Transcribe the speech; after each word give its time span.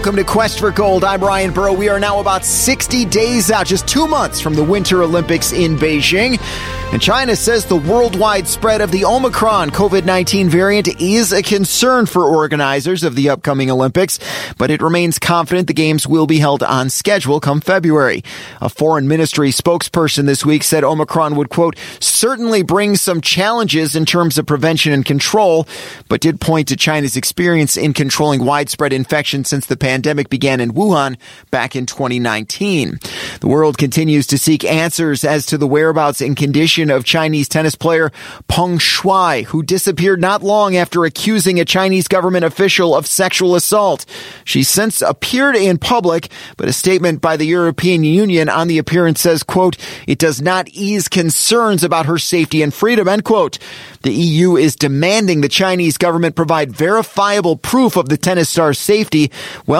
Welcome 0.00 0.16
to 0.16 0.24
Quest 0.24 0.60
for 0.60 0.70
Gold. 0.70 1.04
I'm 1.04 1.22
Ryan 1.22 1.52
Burrow. 1.52 1.74
We 1.74 1.90
are 1.90 2.00
now 2.00 2.20
about 2.20 2.42
60 2.42 3.04
days 3.04 3.50
out, 3.50 3.66
just 3.66 3.86
two 3.86 4.08
months 4.08 4.40
from 4.40 4.54
the 4.54 4.64
Winter 4.64 5.02
Olympics 5.02 5.52
in 5.52 5.76
Beijing. 5.76 6.40
And 6.90 7.02
China 7.02 7.36
says 7.36 7.66
the 7.66 7.76
worldwide 7.76 8.48
spread 8.48 8.80
of 8.80 8.90
the 8.90 9.04
Omicron 9.04 9.70
COVID 9.70 10.06
19 10.06 10.48
variant 10.48 10.88
is 11.00 11.32
a 11.32 11.42
concern 11.42 12.06
for 12.06 12.24
organizers 12.24 13.04
of 13.04 13.14
the 13.14 13.28
upcoming 13.28 13.70
Olympics, 13.70 14.18
but 14.56 14.70
it 14.70 14.82
remains 14.82 15.18
confident 15.18 15.68
the 15.68 15.74
Games 15.74 16.06
will 16.06 16.26
be 16.26 16.38
held 16.38 16.64
on 16.64 16.88
schedule 16.88 17.38
come 17.38 17.60
February. 17.60 18.24
A 18.60 18.68
foreign 18.68 19.06
ministry 19.06 19.50
spokesperson 19.50 20.24
this 20.24 20.44
week 20.44 20.64
said 20.64 20.82
Omicron 20.82 21.36
would, 21.36 21.50
quote, 21.50 21.76
certainly 22.00 22.62
bring 22.62 22.96
some 22.96 23.20
challenges 23.20 23.94
in 23.94 24.04
terms 24.04 24.36
of 24.36 24.46
prevention 24.46 24.92
and 24.92 25.04
control, 25.04 25.68
but 26.08 26.20
did 26.22 26.40
point 26.40 26.68
to 26.68 26.76
China's 26.76 27.16
experience 27.16 27.76
in 27.76 27.92
controlling 27.92 28.44
widespread 28.44 28.92
infection 28.92 29.44
since 29.44 29.66
the 29.66 29.76
pandemic 29.76 29.89
began 30.30 30.60
in 30.60 30.72
Wuhan 30.72 31.16
back 31.50 31.76
in 31.76 31.86
2019. 31.86 32.98
The 33.40 33.46
world 33.46 33.78
continues 33.78 34.26
to 34.28 34.38
seek 34.38 34.64
answers 34.64 35.24
as 35.24 35.46
to 35.46 35.58
the 35.58 35.66
whereabouts 35.66 36.20
and 36.20 36.36
condition 36.36 36.90
of 36.90 37.04
Chinese 37.04 37.48
tennis 37.48 37.74
player 37.74 38.10
Peng 38.48 38.78
Shuai, 38.78 39.44
who 39.44 39.62
disappeared 39.62 40.20
not 40.20 40.42
long 40.42 40.76
after 40.76 41.04
accusing 41.04 41.60
a 41.60 41.64
Chinese 41.64 42.08
government 42.08 42.44
official 42.44 42.94
of 42.94 43.06
sexual 43.06 43.54
assault. 43.54 44.06
She 44.44 44.62
since 44.62 45.02
appeared 45.02 45.56
in 45.56 45.78
public, 45.78 46.30
but 46.56 46.68
a 46.68 46.72
statement 46.72 47.20
by 47.20 47.36
the 47.36 47.46
European 47.46 48.04
Union 48.04 48.48
on 48.48 48.68
the 48.68 48.78
appearance 48.78 49.20
says, 49.20 49.42
quote, 49.42 49.76
it 50.06 50.18
does 50.18 50.40
not 50.40 50.68
ease 50.68 51.08
concerns 51.08 51.82
about 51.84 52.06
her 52.06 52.18
safety 52.18 52.62
and 52.62 52.72
freedom, 52.72 53.08
end 53.08 53.24
quote. 53.24 53.58
The 54.02 54.12
EU 54.12 54.56
is 54.56 54.76
demanding 54.76 55.40
the 55.40 55.48
Chinese 55.48 55.98
government 55.98 56.34
provide 56.34 56.72
verifiable 56.72 57.56
proof 57.56 57.96
of 57.96 58.08
the 58.08 58.16
tennis 58.16 58.48
star's 58.48 58.78
safety, 58.78 59.30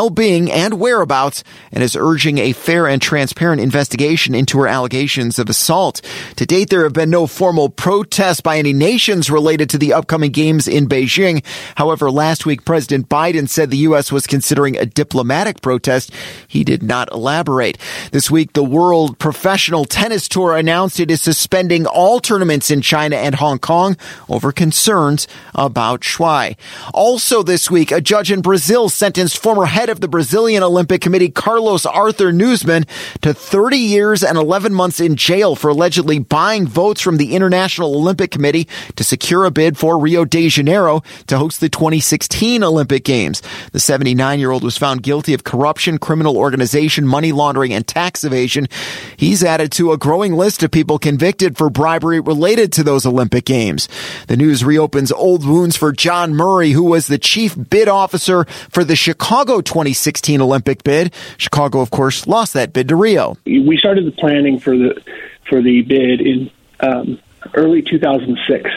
well-being, 0.01 0.51
and 0.51 0.81
whereabouts, 0.81 1.45
and 1.71 1.85
is 1.85 1.95
urging 1.95 2.39
a 2.39 2.55
fair 2.55 2.89
and 2.89 3.03
transparent 3.03 3.61
investigation 3.61 4.35
into 4.35 4.59
her 4.59 4.67
allegations 4.67 5.39
of 5.39 5.51
assault. 5.51 6.01
To 6.37 6.47
date, 6.47 6.71
there 6.71 6.85
have 6.85 6.95
been 6.95 7.11
no 7.11 7.27
formal 7.27 7.69
protests 7.69 8.41
by 8.41 8.57
any 8.57 8.73
nations 8.73 9.29
related 9.29 9.69
to 9.69 9.77
the 9.77 9.93
upcoming 9.93 10.33
games 10.33 10.67
in 10.67 10.89
Beijing. 10.89 11.45
However, 11.75 12.11
last 12.11 12.47
week, 12.47 12.65
President 12.65 13.11
Biden 13.11 13.47
said 13.47 13.69
the 13.69 13.89
U.S. 13.89 14.11
was 14.11 14.27
considering 14.27 14.75
a 14.79 14.87
diplomatic 14.87 15.61
protest. 15.61 16.15
He 16.49 16.65
did 16.65 16.83
not 16.83 17.13
elaborate. 17.13 17.77
This 18.11 18.31
week, 18.31 18.55
the 18.55 18.65
World 18.65 19.19
Professional 19.19 19.85
Tennis 19.85 20.29
Tour 20.29 20.57
announced 20.57 20.99
it 20.99 21.11
is 21.11 21.21
suspending 21.21 21.85
all 21.85 22.21
tournaments 22.21 22.71
in 22.71 22.81
China 22.81 23.17
and 23.17 23.35
Hong 23.35 23.59
Kong 23.59 23.99
over 24.31 24.51
concerns 24.51 25.29
about 25.55 26.01
Shuai. 26.01 26.57
Also 26.95 27.43
this 27.43 27.71
week, 27.71 27.93
a 27.93 28.01
judge 28.01 28.33
in 28.33 28.41
Brazil 28.41 28.89
sentenced 28.89 29.37
former 29.37 29.67
head 29.67 29.90
of 29.91 30.01
the 30.01 30.09
Brazilian 30.09 30.63
Olympic 30.63 31.01
Committee, 31.01 31.29
Carlos 31.29 31.85
Arthur 31.87 32.33
Nuzman, 32.33 32.87
to 33.21 33.35
30 33.35 33.77
years 33.77 34.23
and 34.23 34.39
11 34.39 34.73
months 34.73 35.01
in 35.01 35.17
jail 35.17 35.55
for 35.55 35.69
allegedly 35.69 36.19
buying 36.19 36.67
votes 36.67 37.01
from 37.01 37.17
the 37.17 37.35
International 37.35 37.95
Olympic 37.95 38.31
Committee 38.31 38.69
to 38.97 39.05
secure 39.05 39.45
a 39.45 39.51
bid 39.51 39.77
for 39.77 39.99
Rio 39.99 40.25
de 40.25 40.49
Janeiro 40.49 41.03
to 41.27 41.39
host 41.39 41.61
the 41.61 41.69
2016 41.69 42.63
Olympic 42.63 43.05
Games. 43.05 43.43
The 43.73 43.81
79 43.81 44.39
year 44.39 44.51
old 44.51 44.65
was 44.65 44.79
found 44.79 45.03
guilty 45.03 45.35
of 45.35 45.45
corruption, 45.45 45.99
criminal 45.99 46.37
organization, 46.37 47.07
money 47.07 47.33
laundering, 47.33 47.73
and 47.73 47.87
tax 47.87 48.25
evasion. 48.25 48.69
He's 49.17 49.45
added 49.45 49.73
to 49.73 49.93
a 49.93 49.99
growing 49.99 50.35
list 50.35 50.63
of 50.63 50.71
people 50.71 50.99
convicted 50.99 51.59
for 51.59 51.71
bribery 51.71 52.21
related 52.21 52.73
to 52.75 52.83
those 52.83 53.07
Olympic 53.07 53.45
Games. 53.45 53.89
The 54.29 54.37
news 54.37 54.65
reopens 54.65 55.13
old 55.13 55.47
wounds 55.47 55.77
for 55.77 55.93
John 55.93 56.35
Murray, 56.35 56.71
who 56.71 56.85
was 56.85 57.07
the 57.07 57.19
chief 57.19 57.57
bid 57.69 57.89
officer 57.89 58.45
for 58.71 58.85
the 58.85 58.97
Chicago 58.97 59.61
2016 59.81 60.41
Olympic 60.41 60.85
bid. 60.85 61.15
Chicago, 61.39 61.81
of 61.81 61.91
course, 61.91 62.27
lost 62.27 62.53
that 62.55 62.73
bid 62.73 62.89
to 62.89 62.97
Rio. 62.97 63.37
We 63.47 63.77
started 63.79 64.07
the 64.07 64.13
planning 64.13 64.59
for 64.59 64.77
the 64.77 65.03
for 65.49 65.63
the 65.63 65.83
bid 65.83 66.21
in 66.21 66.51
um, 66.81 67.19
early 67.55 67.83
2006, 67.83 68.71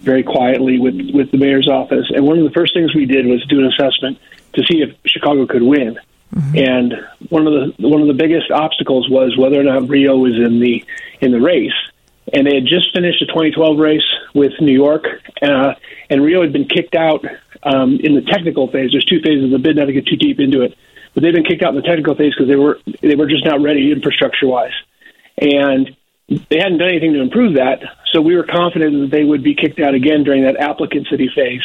very 0.00 0.22
quietly 0.22 0.78
with 0.78 1.10
with 1.12 1.30
the 1.30 1.38
mayor's 1.38 1.68
office. 1.68 2.06
And 2.14 2.24
one 2.24 2.38
of 2.38 2.44
the 2.44 2.52
first 2.52 2.72
things 2.74 2.94
we 2.94 3.06
did 3.06 3.26
was 3.26 3.44
do 3.46 3.58
an 3.58 3.66
assessment 3.66 4.18
to 4.54 4.64
see 4.64 4.82
if 4.82 4.96
Chicago 5.06 5.46
could 5.46 5.62
win. 5.62 5.98
Mm-hmm. 6.34 6.58
And 6.58 6.94
one 7.30 7.46
of 7.46 7.52
the 7.52 7.88
one 7.88 8.00
of 8.00 8.06
the 8.08 8.14
biggest 8.14 8.50
obstacles 8.50 9.08
was 9.08 9.36
whether 9.36 9.60
or 9.60 9.64
not 9.64 9.88
Rio 9.88 10.16
was 10.16 10.34
in 10.34 10.60
the 10.60 10.84
in 11.20 11.32
the 11.32 11.40
race 11.40 11.72
and 12.32 12.46
they 12.46 12.54
had 12.54 12.66
just 12.66 12.92
finished 12.92 13.20
a 13.22 13.26
2012 13.26 13.78
race 13.78 14.02
with 14.34 14.52
New 14.60 14.72
York, 14.72 15.04
uh, 15.42 15.74
and 16.08 16.24
Rio 16.24 16.40
had 16.40 16.52
been 16.52 16.66
kicked 16.66 16.94
out 16.94 17.24
um, 17.64 17.98
in 18.02 18.14
the 18.14 18.22
technical 18.22 18.68
phase. 18.68 18.90
There's 18.92 19.04
two 19.04 19.20
phases 19.20 19.50
the 19.50 19.58
bid, 19.58 19.76
not 19.76 19.86
to 19.86 19.92
get 19.92 20.06
too 20.06 20.16
deep 20.16 20.38
into 20.40 20.62
it, 20.62 20.76
but 21.14 21.22
they've 21.22 21.34
been 21.34 21.44
kicked 21.44 21.62
out 21.62 21.70
in 21.70 21.76
the 21.76 21.86
technical 21.86 22.14
phase 22.14 22.32
because 22.34 22.48
they 22.48 22.56
were 22.56 22.78
they 23.02 23.14
were 23.14 23.26
just 23.26 23.44
not 23.44 23.62
ready 23.62 23.92
infrastructure 23.92 24.46
wise, 24.46 24.74
and 25.38 25.96
they 26.28 26.58
hadn't 26.58 26.78
done 26.78 26.88
anything 26.88 27.12
to 27.14 27.20
improve 27.20 27.54
that. 27.56 27.80
So 28.12 28.20
we 28.20 28.36
were 28.36 28.44
confident 28.44 29.00
that 29.00 29.16
they 29.16 29.24
would 29.24 29.42
be 29.42 29.54
kicked 29.54 29.80
out 29.80 29.94
again 29.94 30.24
during 30.24 30.44
that 30.44 30.56
applicant 30.56 31.08
city 31.10 31.30
phase. 31.34 31.62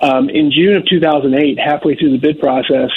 Um, 0.00 0.28
in 0.28 0.50
June 0.50 0.76
of 0.76 0.86
2008, 0.86 1.58
halfway 1.58 1.94
through 1.94 2.10
the 2.10 2.18
bid 2.18 2.40
process, 2.40 2.90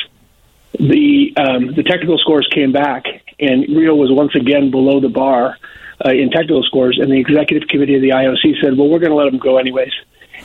the 0.73 1.33
um, 1.37 1.73
the 1.75 1.83
technical 1.83 2.17
scores 2.17 2.47
came 2.53 2.71
back, 2.71 3.05
and 3.39 3.67
Rio 3.69 3.95
was 3.95 4.11
once 4.11 4.35
again 4.35 4.71
below 4.71 4.99
the 4.99 5.09
bar 5.09 5.57
uh, 6.03 6.09
in 6.09 6.29
technical 6.29 6.63
scores, 6.63 6.99
and 7.01 7.11
the 7.11 7.19
executive 7.19 7.67
committee 7.67 7.95
of 7.95 8.01
the 8.01 8.09
IOC 8.09 8.61
said, 8.61 8.77
"Well, 8.77 8.89
we're 8.89 8.99
going 8.99 9.11
to 9.11 9.15
let 9.15 9.31
them 9.31 9.39
go 9.39 9.57
anyways." 9.57 9.93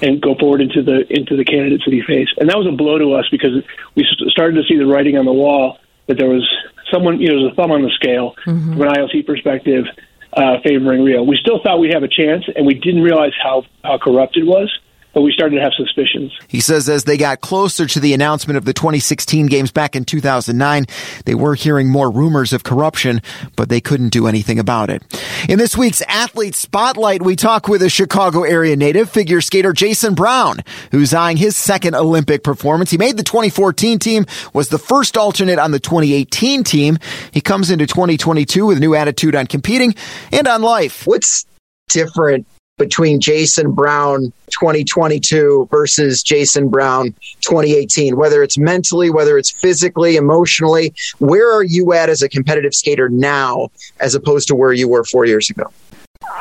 And 0.03 0.21
go 0.21 0.35
forward 0.35 0.61
into 0.61 0.83
the 0.83 1.07
into 1.09 1.37
the 1.37 1.45
candidates 1.45 1.85
that 1.85 1.95
he 1.95 2.03
faced. 2.03 2.33
And 2.37 2.51
that 2.51 2.59
was 2.59 2.67
a 2.67 2.77
blow 2.77 2.99
to 2.99 3.15
us 3.15 3.27
because 3.31 3.65
we 3.95 4.05
started 4.29 4.57
to 4.57 4.65
see 4.65 4.77
the 4.77 4.87
writing 4.87 5.17
on 5.17 5.25
the 5.25 5.33
wall 5.33 5.79
that 6.09 6.19
there 6.19 6.29
was 6.29 6.47
someone, 6.93 7.21
you 7.21 7.29
know, 7.29 7.37
there 7.39 7.45
was 7.45 7.53
a 7.53 7.57
thumb 7.57 7.71
on 7.71 7.83
the 7.83 7.91
scale 7.91 8.35
mm-hmm. 8.45 8.73
from 8.73 8.83
an 8.83 8.89
IOC 8.89 9.25
perspective 9.25 9.87
uh, 10.33 10.57
favoring 10.65 11.05
Rio. 11.05 11.23
We 11.23 11.37
still 11.37 11.62
thought 11.62 11.79
we'd 11.79 11.95
have 11.95 12.03
a 12.03 12.09
chance, 12.09 12.45
and 12.55 12.67
we 12.67 12.75
didn't 12.75 13.03
realize 13.03 13.33
how 13.43 13.65
how 13.85 13.99
corrupt 13.99 14.37
it 14.37 14.45
was 14.45 14.69
but 15.15 15.23
we 15.23 15.33
started 15.33 15.56
to 15.56 15.62
have 15.62 15.73
suspicions. 15.75 16.33
He 16.49 16.61
says 16.61 16.89
as 16.89 17.05
they 17.05 17.17
got 17.17 17.41
closer 17.41 17.87
to 17.87 18.00
the 18.00 18.15
announcement 18.15 18.56
of 18.56 18.65
the 18.65 18.73
2016 18.73 19.47
games 19.47 19.71
back 19.71 19.95
in 19.95 20.05
2009, 20.05 20.87
they 21.25 21.34
were 21.34 21.55
hearing 21.55 21.89
more 21.89 22.11
rumors 22.11 22.53
of 22.53 22.65
corruption, 22.65 23.21
but 23.56 23.69
they 23.69 23.81
couldn't 23.81 24.11
do 24.11 24.27
anything 24.27 24.59
about 24.59 24.91
it. 24.91 25.03
In 25.49 25.59
this 25.59 25.77
week's 25.77 26.03
Athlete 26.09 26.55
Spotlight, 26.55 27.23
we 27.23 27.37
talk 27.37 27.69
with 27.69 27.83
a 27.83 27.91
Chicago 27.91 28.43
area 28.43 28.77
native 28.77 29.11
figure 29.11 29.41
skater 29.41 29.73
Jason 29.73 30.15
Brown, 30.15 30.61
who's 30.91 31.12
eyeing 31.12 31.37
his 31.37 31.56
second 31.56 31.94
Olympic 31.94 32.43
performance. 32.43 32.91
He 32.91 32.99
made 32.99 33.17
the 33.17 33.23
2014 33.23 33.99
team, 33.99 34.27
was 34.53 34.69
the 34.69 34.79
first 34.79 35.17
alternate 35.17 35.59
on 35.59 35.71
the 35.71 35.81
2018 35.81 36.65
team. 36.65 36.99
He 37.33 37.41
comes 37.41 37.71
into 37.71 37.87
2022 37.87 38.67
with 38.67 38.79
a 38.79 38.81
new 38.81 38.94
attitude 38.94 39.34
on 39.34 39.47
competing 39.47 39.94
and 40.33 40.47
on 40.47 40.62
life. 40.62 41.06
What's 41.06 41.47
different 41.89 42.47
between 42.78 43.21
Jason 43.21 43.72
Brown 43.72 44.33
2022 44.50 45.69
versus 45.71 46.22
Jason 46.22 46.69
Brown 46.69 47.15
2018, 47.41 48.16
whether 48.16 48.43
it's 48.43 48.59
mentally, 48.59 49.10
whether 49.10 49.38
it's 49.38 49.50
physically, 49.50 50.16
emotionally. 50.16 50.94
Where 51.19 51.53
are 51.53 51.65
you 51.65 51.93
at 51.93 52.09
as 52.09 52.22
a 52.22 52.28
competitive 52.28 52.75
skater 52.75 53.09
now 53.09 53.71
as 54.00 54.14
opposed 54.14 54.49
to 54.49 54.55
where 54.55 54.73
you 54.73 54.88
were 54.88 55.05
four 55.05 55.25
years 55.25 55.50
ago? 55.50 55.64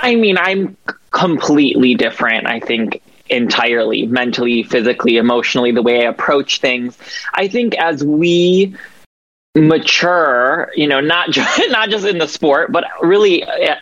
I 0.01 0.15
mean, 0.15 0.38
I'm 0.38 0.77
completely 1.11 1.95
different, 1.95 2.47
I 2.47 2.59
think, 2.59 3.01
entirely 3.29 4.06
mentally, 4.06 4.63
physically, 4.63 5.17
emotionally, 5.17 5.71
the 5.71 5.81
way 5.81 6.06
I 6.06 6.09
approach 6.09 6.59
things. 6.59 6.97
I 7.33 7.47
think 7.47 7.75
as 7.75 8.03
we 8.03 8.75
mature, 9.56 10.71
you 10.75 10.88
know, 10.88 11.01
not 11.01 11.29
just, 11.31 11.69
not 11.69 11.89
just 11.89 12.06
in 12.06 12.17
the 12.17 12.27
sport, 12.27 12.71
but 12.71 12.85
really 13.01 13.44
uh, 13.44 13.75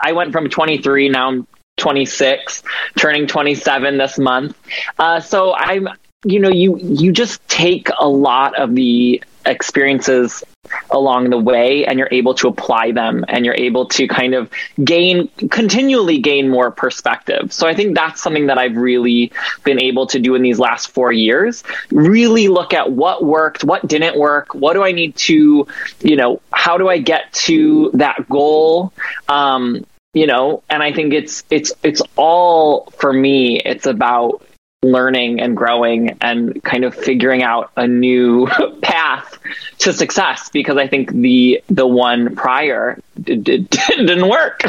I 0.00 0.12
went 0.12 0.32
from 0.32 0.48
23 0.48 1.08
now 1.08 1.28
I'm 1.28 1.46
26, 1.78 2.62
turning 2.96 3.26
27 3.26 3.98
this 3.98 4.18
month. 4.18 4.56
Uh, 4.98 5.20
so 5.20 5.54
I'm, 5.54 5.88
you 6.24 6.40
know, 6.40 6.50
you 6.50 6.78
you 6.78 7.12
just 7.12 7.46
take 7.48 7.88
a 7.98 8.08
lot 8.08 8.58
of 8.58 8.74
the 8.74 9.22
experiences 9.46 10.44
along 10.90 11.30
the 11.30 11.38
way 11.38 11.86
and 11.86 11.98
you're 11.98 12.08
able 12.10 12.34
to 12.34 12.48
apply 12.48 12.92
them 12.92 13.24
and 13.28 13.44
you're 13.44 13.54
able 13.54 13.86
to 13.86 14.06
kind 14.06 14.34
of 14.34 14.50
gain 14.82 15.28
continually 15.50 16.18
gain 16.18 16.48
more 16.48 16.70
perspective. 16.70 17.52
So 17.52 17.66
i 17.66 17.74
think 17.74 17.94
that's 17.94 18.20
something 18.20 18.48
that 18.48 18.58
i've 18.58 18.76
really 18.76 19.32
been 19.64 19.80
able 19.80 20.06
to 20.08 20.18
do 20.18 20.34
in 20.34 20.42
these 20.42 20.58
last 20.58 20.90
four 20.90 21.12
years. 21.12 21.64
Really 21.90 22.48
look 22.48 22.74
at 22.74 22.92
what 22.92 23.24
worked 23.24 23.64
what 23.64 23.86
didn't 23.86 24.18
work 24.18 24.54
what 24.54 24.74
do 24.74 24.84
i 24.84 24.92
need 24.92 25.16
to 25.16 25.66
you 26.00 26.16
know 26.16 26.40
how 26.52 26.76
do 26.76 26.88
i 26.88 26.98
get 26.98 27.32
to 27.32 27.90
that 27.94 28.28
goal? 28.28 28.92
Um, 29.28 29.84
you 30.18 30.26
know 30.26 30.62
and 30.68 30.82
i 30.82 30.92
think 30.92 31.14
it's 31.14 31.44
it's 31.48 31.72
it's 31.84 32.02
all 32.16 32.90
for 32.98 33.12
me 33.12 33.60
it's 33.60 33.86
about 33.86 34.42
learning 34.82 35.40
and 35.40 35.56
growing 35.56 36.16
and 36.20 36.62
kind 36.64 36.84
of 36.84 36.94
figuring 36.94 37.42
out 37.42 37.70
a 37.76 37.86
new 37.86 38.46
path 38.82 39.38
to 39.78 39.92
success 39.92 40.50
because 40.50 40.76
i 40.76 40.88
think 40.88 41.12
the 41.12 41.62
the 41.68 41.86
one 41.86 42.34
prior 42.34 42.98
did, 43.20 43.44
did, 43.44 43.70
didn't 43.96 44.28
work. 44.28 44.62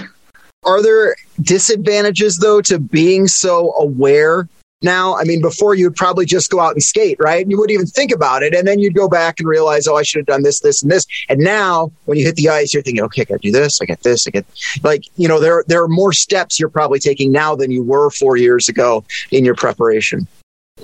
Are 0.66 0.84
there 0.84 1.16
disadvantages 1.42 2.38
though 2.38 2.62
to 2.62 2.80
being 2.80 3.28
so 3.28 3.74
aware 3.76 4.48
now? 4.82 5.16
I 5.18 5.24
mean, 5.24 5.42
before 5.42 5.76
you'd 5.76 5.96
probably 5.96 6.26
just 6.26 6.50
go 6.50 6.60
out 6.60 6.74
and 6.74 6.84
skate, 6.84 7.18
right? 7.20 7.42
And 7.42 7.52
you 7.52 7.58
wouldn't 7.58 7.74
even 7.74 7.88
think 7.88 8.12
about 8.12 8.44
it. 8.44 8.54
And 8.54 8.68
then 8.68 8.80
you'd 8.80 8.96
go 8.96 9.10
back 9.10 9.40
and 9.40 9.48
realize, 9.48 9.88
oh, 9.88 9.96
I 9.96 10.04
should 10.04 10.20
have 10.20 10.26
done 10.26 10.44
this, 10.44 10.60
this, 10.62 10.82
and 10.82 10.92
this. 10.92 11.06
And 11.28 11.40
now 11.40 11.92
when 12.06 12.18
you 12.18 12.26
hit 12.26 12.36
the 12.36 12.50
ice, 12.50 12.74
you're 12.74 12.84
thinking, 12.84 13.04
okay, 13.06 13.22
I 13.22 13.26
gotta 13.26 13.40
do 13.40 13.52
this, 13.52 13.82
I 13.82 13.86
get 13.86 14.02
this, 14.04 14.28
I 14.28 14.32
get 14.32 14.46
like, 14.84 15.04
you 15.18 15.28
know, 15.28 15.40
there, 15.40 15.64
there 15.68 15.84
are 15.84 15.88
more 15.88 16.14
steps 16.14 16.60
you're 16.60 16.70
probably 16.70 17.00
taking 17.00 17.32
now 17.32 17.56
than 17.56 17.72
you 17.72 17.84
were 17.84 18.10
four 18.10 18.38
years 18.38 18.70
ago 18.70 19.04
in 19.32 19.46
your 19.46 19.56
preparation. 19.56 20.28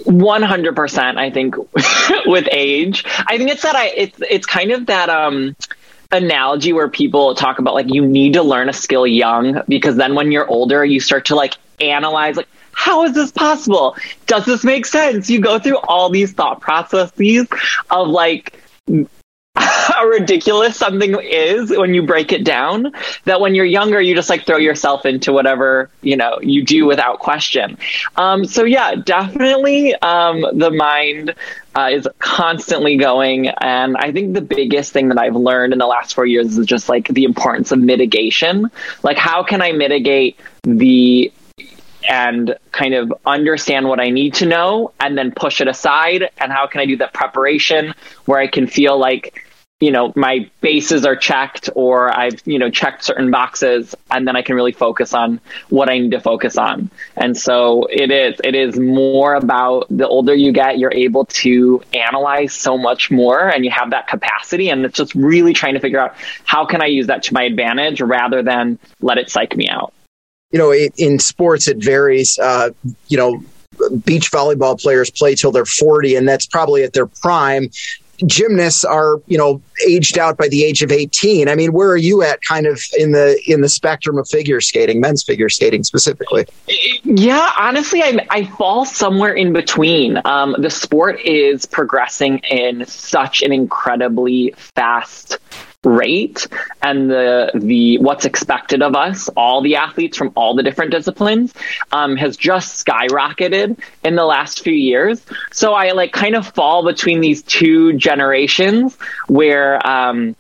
100% 0.04 1.18
i 1.18 1.32
think 1.32 1.56
with 2.26 2.48
age 2.52 3.06
i 3.28 3.38
think 3.38 3.50
it's 3.50 3.62
that 3.62 3.78
i 3.78 3.88
it's 3.96 4.20
it's 4.30 4.46
kind 4.46 4.72
of 4.72 4.88
that 4.88 5.10
um 5.10 5.56
analogy 6.12 6.74
where 6.74 6.90
people 6.90 7.34
talk 7.34 7.60
about 7.60 7.74
like 7.74 7.92
you 7.94 8.06
need 8.06 8.34
to 8.34 8.44
learn 8.44 8.68
a 8.68 8.74
skill 8.74 9.08
young 9.08 9.62
because 9.70 9.96
then 9.96 10.14
when 10.14 10.34
you're 10.34 10.48
older 10.48 10.84
you 10.84 11.00
start 11.00 11.26
to 11.26 11.36
like 11.36 11.56
analyze 11.80 12.36
like 12.36 12.48
how 12.76 13.04
is 13.06 13.14
this 13.14 13.32
possible? 13.32 13.96
Does 14.28 14.46
this 14.46 14.64
make 14.64 14.86
sense? 14.86 15.30
You 15.30 15.40
go 15.40 15.58
through 15.58 15.78
all 15.78 16.10
these 16.10 16.34
thought 16.34 16.62
processes 16.62 17.48
of 17.90 18.10
like 18.10 18.62
how 19.56 20.06
ridiculous 20.06 20.76
something 20.76 21.18
is 21.22 21.72
when 21.72 21.94
you 21.94 22.04
break 22.04 22.34
it 22.34 22.44
down 22.44 22.92
that 23.24 23.40
when 23.40 23.56
you're 23.56 23.66
younger 23.66 24.02
you 24.02 24.14
just 24.14 24.30
like 24.30 24.46
throw 24.46 24.58
yourself 24.58 25.06
into 25.06 25.32
whatever 25.32 25.90
you 26.02 26.18
know 26.18 26.38
you 26.42 26.64
do 26.64 26.86
without 26.86 27.20
question. 27.20 27.78
Um, 28.18 28.44
so 28.44 28.66
yeah 28.66 28.96
definitely 28.96 29.96
um, 29.96 30.42
the 30.42 30.72
mind 30.72 31.34
uh, 31.74 31.90
is 31.92 32.08
constantly 32.20 32.98
going. 32.98 33.48
And 33.48 33.96
i 33.96 34.12
think 34.12 34.34
the 34.34 34.42
biggest 34.42 34.92
thing 34.92 35.08
that 35.08 35.18
i've 35.18 35.36
learned 35.36 35.72
in 35.72 35.80
the 35.80 35.88
last 35.88 36.14
four 36.14 36.26
years 36.26 36.58
is 36.58 36.66
just 36.66 36.90
like 36.90 37.08
the 37.08 37.24
importance 37.24 37.72
of 37.72 37.80
mitigation. 37.80 38.70
Like 39.02 39.18
how 39.18 39.44
can 39.44 39.62
i 39.62 39.72
mitigate 39.72 40.38
the 40.64 41.32
and 42.10 42.56
kind 42.72 42.94
of 42.94 43.14
understand 43.26 43.88
what 43.88 44.00
I 44.00 44.10
need 44.10 44.36
to 44.36 44.46
know 44.46 44.94
and 45.00 45.18
then 45.18 45.32
push 45.32 45.62
it 45.62 45.68
aside? 45.68 46.30
And 46.38 46.52
how 46.52 46.68
can 46.68 46.82
I 46.82 46.86
do 46.86 46.98
that 46.98 47.14
preparation 47.14 47.94
where 48.26 48.40
I 48.40 48.48
can 48.48 48.68
feel 48.68 48.98
like 48.98 49.46
you 49.82 49.92
know 49.92 50.14
my 50.16 50.50
bases 50.62 51.06
are 51.06 51.18
checked 51.18 51.70
or 51.76 52.10
i've 52.18 52.42
you 52.46 52.58
know 52.58 52.70
checked 52.70 53.04
certain 53.04 53.30
boxes 53.30 53.94
and 54.10 54.26
then 54.26 54.36
i 54.36 54.42
can 54.42 54.56
really 54.56 54.72
focus 54.72 55.14
on 55.14 55.40
what 55.70 55.90
i 55.90 55.98
need 56.00 56.12
to 56.12 56.22
focus 56.22 56.58
on. 56.58 56.90
And 57.18 57.38
so 57.38 57.86
it 57.92 58.10
is 58.10 58.40
it 58.44 58.56
is 58.56 58.80
more 58.80 59.36
about 59.36 59.88
the 59.90 60.08
older 60.08 60.34
you 60.34 60.52
get 60.52 60.80
you're 60.80 60.94
able 60.94 61.26
to 61.26 61.84
analyze 61.94 62.54
so 62.54 62.78
much 62.78 63.12
more 63.12 63.48
and 63.48 63.66
you 63.66 63.72
have 63.72 63.92
that 63.92 64.08
capacity. 64.08 64.70
And 64.70 64.86
it's 64.86 64.98
just 64.98 65.14
really 65.14 65.54
trying 65.54 65.74
to 65.74 65.80
figure 65.80 66.00
out 66.00 66.16
how 66.46 66.66
can 66.66 66.82
i 66.82 66.86
use 66.86 67.08
that 67.08 67.24
to 67.24 67.34
my 67.34 67.44
advantage 67.44 68.00
rather 68.02 68.42
than 68.42 68.80
let 69.02 69.18
it 69.18 69.30
psych 69.30 69.56
me 69.58 69.68
out 69.68 69.94
you 70.52 70.60
know 70.60 70.74
in 70.74 71.20
sports 71.20 71.68
it 71.68 71.78
varies. 71.78 72.38
Uh, 72.40 72.70
you 73.08 73.18
know 73.18 73.44
beach 74.06 74.32
volleyball 74.32 74.80
players 74.80 75.10
play 75.10 75.36
till 75.36 75.52
they're 75.52 75.66
40 75.66 76.16
and 76.16 76.28
that's 76.28 76.46
probably 76.46 76.84
at 76.84 76.94
their 76.94 77.08
prime. 77.08 77.70
Gymnasts 78.26 78.86
are 78.86 79.22
you 79.28 79.38
know 79.38 79.62
aged 79.86 80.18
out 80.18 80.38
by 80.38 80.48
the 80.48 80.64
age 80.64 80.82
of 80.82 80.90
18 80.90 81.50
i 81.50 81.56
mean 81.56 81.74
where 81.74 81.90
are 81.90 81.98
you 81.98 82.24
at 82.24 82.42
kind 82.44 82.66
of 82.66 82.82
in 82.98 83.12
the 83.12 83.38
in 83.46 83.60
the 83.60 83.68
spectrum 83.68 84.18
of 84.18 84.26
figure 84.30 84.62
skating 84.62 85.02
men's 85.02 85.22
figure 85.22 85.50
skating 85.50 85.84
specifically? 85.84 86.46
Yeah 87.04 87.52
honestly 87.60 88.02
i, 88.04 88.26
I 88.30 88.46
fall 88.46 88.86
somewhere 88.86 89.34
in 89.34 89.52
between. 89.52 90.22
Um, 90.24 90.56
the 90.58 90.70
sport 90.70 91.20
is 91.26 91.66
progressing 91.66 92.38
in 92.50 92.86
such 92.86 93.42
an 93.42 93.52
incredibly 93.52 94.54
fast 94.56 95.38
rate 95.86 96.48
and 96.82 97.10
the 97.10 97.52
the 97.54 97.98
what's 98.00 98.26
expected 98.26 98.82
of 98.82 98.96
us, 98.96 99.30
all 99.30 99.62
the 99.62 99.78
athletes 99.78 100.18
from 100.18 100.32
all 100.36 100.56
the 100.56 100.64
different 100.64 100.92
disciplines, 100.92 101.54
um, 101.92 102.16
has 102.18 102.36
just 102.36 102.86
skyrocketed 102.86 103.80
in 104.04 104.16
the 104.16 104.26
last 104.26 104.64
few 104.64 104.74
years. 104.74 105.26
So 105.52 105.74
I 105.74 105.92
like 105.92 106.12
kind 106.12 106.36
of 106.36 106.48
fall 106.48 106.84
between 106.84 107.22
these 107.22 107.44
two 107.44 107.94
generations 107.94 108.98
where. 109.28 109.86
Um, 109.86 110.36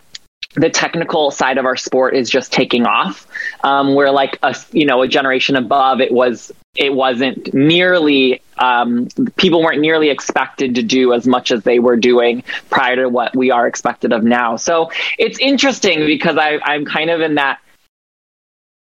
the 0.58 0.70
technical 0.70 1.32
side 1.32 1.58
of 1.58 1.66
our 1.66 1.76
sport 1.76 2.16
is 2.16 2.30
just 2.30 2.54
taking 2.54 2.86
off. 2.86 3.28
Um, 3.62 3.94
where 3.94 4.12
like 4.12 4.40
a 4.42 4.56
you 4.72 4.86
know 4.86 5.02
a 5.02 5.08
generation 5.08 5.58
above, 5.58 6.00
it 6.00 6.14
was 6.14 6.52
it 6.76 6.94
wasn't 6.94 7.54
nearly 7.54 8.42
um, 8.58 9.08
people 9.36 9.62
weren't 9.62 9.82
nearly 9.82 10.10
expected 10.10 10.76
to 10.76 10.84
do 10.84 11.14
as 11.14 11.28
much 11.28 11.52
as 11.52 11.64
they 11.64 11.80
were 11.80 11.98
doing 11.98 12.44
prior 12.70 12.96
to 12.96 13.10
what 13.10 13.36
we 13.36 13.52
are 13.52 13.68
expected 13.68 14.14
of 14.14 14.24
now. 14.24 14.56
So 14.56 14.92
it's 15.18 15.40
interesting 15.40 16.06
because 16.06 16.38
I, 16.38 16.60
I'm 16.64 16.86
kind 16.86 17.10
of 17.10 17.22
in 17.22 17.36
that 17.36 17.60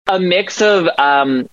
a 0.06 0.18
mix 0.18 0.60
of 0.60 0.88
um, 0.98 1.48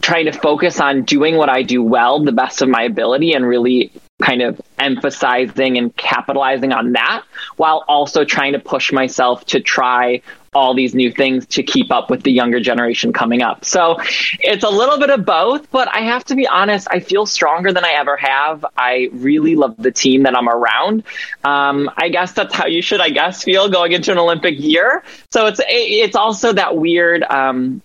trying 0.00 0.26
to 0.26 0.32
focus 0.32 0.80
on 0.80 1.02
doing 1.02 1.36
what 1.36 1.48
I 1.48 1.62
do 1.62 1.82
well, 1.82 2.22
the 2.22 2.32
best 2.32 2.62
of 2.62 2.68
my 2.68 2.82
ability, 2.82 3.32
and 3.32 3.46
really 3.46 3.92
kind 4.20 4.42
of 4.42 4.60
emphasizing 4.78 5.78
and 5.78 5.96
capitalizing 5.96 6.72
on 6.72 6.92
that 6.92 7.24
while 7.56 7.84
also 7.88 8.24
trying 8.24 8.52
to 8.52 8.58
push 8.58 8.92
myself 8.92 9.44
to 9.46 9.60
try 9.60 10.20
all 10.54 10.74
these 10.74 10.94
new 10.94 11.12
things 11.12 11.46
to 11.46 11.62
keep 11.62 11.92
up 11.92 12.10
with 12.10 12.22
the 12.22 12.32
younger 12.32 12.58
generation 12.58 13.12
coming 13.12 13.42
up. 13.42 13.64
So 13.64 13.98
it's 14.40 14.64
a 14.64 14.68
little 14.68 14.98
bit 14.98 15.10
of 15.10 15.24
both, 15.24 15.70
but 15.70 15.88
I 15.94 16.00
have 16.00 16.24
to 16.24 16.34
be 16.34 16.46
honest, 16.46 16.88
I 16.90 17.00
feel 17.00 17.26
stronger 17.26 17.72
than 17.72 17.84
I 17.84 17.92
ever 17.92 18.16
have. 18.16 18.64
I 18.76 19.10
really 19.12 19.56
love 19.56 19.76
the 19.78 19.92
team 19.92 20.24
that 20.24 20.36
I'm 20.36 20.48
around. 20.48 21.04
Um, 21.44 21.90
I 21.96 22.08
guess 22.08 22.32
that's 22.32 22.54
how 22.54 22.66
you 22.66 22.82
should, 22.82 23.00
I 23.00 23.10
guess, 23.10 23.44
feel 23.44 23.68
going 23.68 23.92
into 23.92 24.10
an 24.10 24.18
Olympic 24.18 24.58
year. 24.58 25.04
So 25.30 25.46
it's 25.46 25.60
it's 25.68 26.16
also 26.16 26.54
that 26.54 26.76
weird 26.76 27.22
um, 27.22 27.82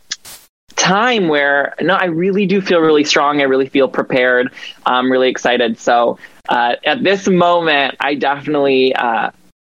time 0.83 1.29
where 1.29 1.73
no, 1.81 1.95
I 1.95 2.05
really 2.05 2.45
do 2.45 2.61
feel 2.61 2.79
really 2.79 3.05
strong. 3.05 3.39
I 3.39 3.45
really 3.45 3.69
feel 3.69 3.87
prepared. 3.87 4.53
I'm 4.85 5.11
really 5.11 5.29
excited. 5.29 5.79
So 5.79 6.19
uh, 6.49 6.75
at 6.85 7.03
this 7.03 7.27
moment, 7.27 7.95
I 8.01 8.15
definitely 8.15 8.93
uh, 8.93 9.31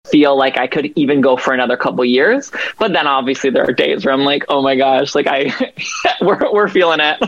feel 0.05 0.37
like 0.37 0.57
I 0.57 0.67
could 0.67 0.91
even 0.95 1.21
go 1.21 1.37
for 1.37 1.53
another 1.53 1.77
couple 1.77 2.03
years. 2.03 2.51
But 2.77 2.93
then 2.93 3.07
obviously 3.07 3.49
there 3.49 3.63
are 3.63 3.73
days 3.73 4.05
where 4.05 4.13
I'm 4.13 4.25
like, 4.25 4.43
oh 4.49 4.61
my 4.61 4.75
gosh, 4.75 5.15
like 5.15 5.27
I 5.27 5.53
we're 6.21 6.51
we're 6.51 6.67
feeling 6.67 6.99
it. 6.99 7.21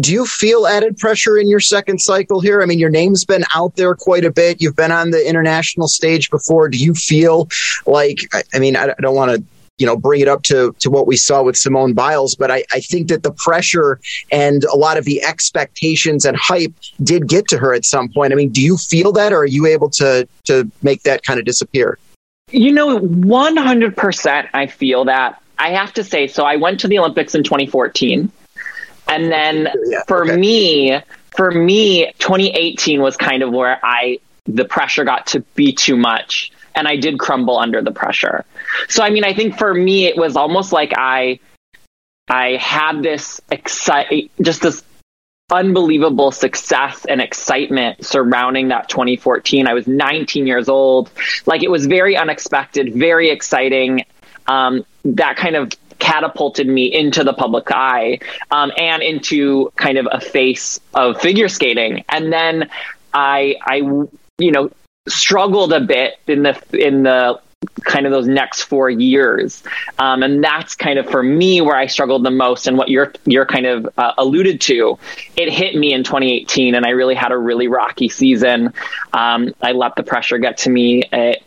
do 0.00 0.12
you 0.12 0.26
feel 0.26 0.66
added 0.66 0.98
pressure 0.98 1.38
in 1.38 1.48
your 1.48 1.60
second 1.60 2.00
cycle 2.00 2.40
here? 2.40 2.60
I 2.60 2.66
mean, 2.66 2.80
your 2.80 2.90
name's 2.90 3.24
been 3.24 3.44
out 3.54 3.76
there 3.76 3.94
quite 3.94 4.24
a 4.24 4.32
bit. 4.32 4.60
You've 4.60 4.76
been 4.76 4.92
on 4.92 5.12
the 5.12 5.28
international 5.28 5.86
stage 5.86 6.28
before. 6.28 6.68
Do 6.68 6.76
you 6.76 6.94
feel 6.94 7.48
like, 7.86 8.34
I 8.52 8.58
mean, 8.58 8.76
I 8.76 8.88
don't 9.00 9.14
want 9.14 9.30
to 9.30 9.44
you 9.80 9.86
know 9.86 9.96
bring 9.96 10.20
it 10.20 10.28
up 10.28 10.42
to 10.42 10.72
to 10.78 10.90
what 10.90 11.06
we 11.06 11.16
saw 11.16 11.42
with 11.42 11.56
Simone 11.56 11.94
Biles, 11.94 12.36
but 12.36 12.50
I, 12.50 12.64
I 12.72 12.80
think 12.80 13.08
that 13.08 13.22
the 13.22 13.32
pressure 13.32 13.98
and 14.30 14.62
a 14.64 14.76
lot 14.76 14.98
of 14.98 15.04
the 15.06 15.22
expectations 15.24 16.24
and 16.24 16.36
hype 16.36 16.74
did 17.02 17.26
get 17.26 17.48
to 17.48 17.58
her 17.58 17.74
at 17.74 17.84
some 17.84 18.10
point. 18.10 18.32
I 18.32 18.36
mean, 18.36 18.50
do 18.50 18.62
you 18.62 18.76
feel 18.76 19.10
that, 19.12 19.32
or 19.32 19.38
are 19.38 19.46
you 19.46 19.66
able 19.66 19.88
to 19.90 20.28
to 20.44 20.70
make 20.82 21.02
that 21.04 21.24
kind 21.24 21.40
of 21.40 21.46
disappear? 21.46 21.98
You 22.50 22.72
know, 22.72 22.98
one 22.98 23.56
hundred 23.56 23.96
percent. 23.96 24.48
I 24.52 24.66
feel 24.66 25.06
that. 25.06 25.42
I 25.58 25.70
have 25.70 25.92
to 25.94 26.04
say, 26.04 26.26
so 26.26 26.44
I 26.44 26.56
went 26.56 26.80
to 26.80 26.88
the 26.88 26.98
Olympics 26.98 27.34
in 27.34 27.42
2014, 27.42 28.32
and 29.08 29.32
then 29.32 29.68
yeah, 29.86 30.02
for 30.06 30.24
okay. 30.24 30.36
me, 30.36 31.00
for 31.36 31.50
me, 31.50 32.12
2018 32.18 33.02
was 33.02 33.16
kind 33.16 33.42
of 33.42 33.50
where 33.50 33.78
I 33.82 34.20
the 34.46 34.64
pressure 34.64 35.04
got 35.04 35.28
to 35.28 35.40
be 35.54 35.72
too 35.72 35.96
much 35.96 36.50
and 36.74 36.88
I 36.88 36.96
did 36.96 37.18
crumble 37.18 37.58
under 37.58 37.82
the 37.82 37.92
pressure. 37.92 38.44
So 38.88 39.02
I 39.02 39.10
mean, 39.10 39.24
I 39.24 39.34
think 39.34 39.58
for 39.58 39.72
me 39.72 40.06
it 40.06 40.16
was 40.16 40.36
almost 40.36 40.72
like 40.72 40.92
I 40.96 41.40
I 42.28 42.56
had 42.56 43.02
this 43.02 43.40
excite 43.50 44.30
just 44.40 44.62
this 44.62 44.82
unbelievable 45.50 46.30
success 46.30 47.04
and 47.08 47.20
excitement 47.20 48.04
surrounding 48.04 48.68
that 48.68 48.88
2014. 48.88 49.66
I 49.66 49.74
was 49.74 49.86
19 49.86 50.46
years 50.46 50.68
old. 50.68 51.10
Like 51.46 51.62
it 51.62 51.70
was 51.70 51.86
very 51.86 52.16
unexpected, 52.16 52.94
very 52.94 53.30
exciting. 53.30 54.04
Um, 54.46 54.84
that 55.04 55.36
kind 55.36 55.56
of 55.56 55.72
catapulted 55.98 56.66
me 56.66 56.92
into 56.92 57.24
the 57.24 57.32
public 57.32 57.70
eye 57.70 58.20
um, 58.50 58.72
and 58.76 59.02
into 59.02 59.70
kind 59.76 59.98
of 59.98 60.08
a 60.10 60.20
face 60.20 60.80
of 60.94 61.20
figure 61.20 61.48
skating. 61.48 62.04
And 62.08 62.32
then 62.32 62.70
I, 63.12 63.56
I, 63.62 63.76
you 63.76 64.50
know, 64.50 64.70
struggled 65.10 65.72
a 65.72 65.80
bit 65.80 66.18
in 66.26 66.42
the 66.42 66.60
in 66.72 67.02
the 67.02 67.40
kind 67.84 68.06
of 68.06 68.12
those 68.12 68.26
next 68.26 68.62
four 68.62 68.88
years. 68.88 69.62
Um, 69.98 70.22
and 70.22 70.42
that's 70.42 70.74
kind 70.74 70.98
of 70.98 71.08
for 71.10 71.22
me 71.22 71.60
where 71.60 71.76
i 71.76 71.86
struggled 71.86 72.24
the 72.24 72.30
most 72.30 72.66
and 72.66 72.78
what 72.78 72.88
you're 72.88 73.12
you're 73.26 73.46
kind 73.46 73.66
of 73.66 73.88
uh, 73.98 74.12
alluded 74.16 74.60
to. 74.62 74.98
It 75.36 75.52
hit 75.52 75.76
me 75.76 75.92
in 75.92 76.04
2018 76.04 76.74
and 76.74 76.86
i 76.86 76.90
really 76.90 77.14
had 77.14 77.32
a 77.32 77.38
really 77.38 77.68
rocky 77.68 78.08
season. 78.08 78.72
Um, 79.12 79.54
i 79.62 79.72
let 79.72 79.96
the 79.96 80.02
pressure 80.02 80.38
get 80.38 80.58
to 80.58 80.70
me. 80.70 81.02
It 81.12 81.42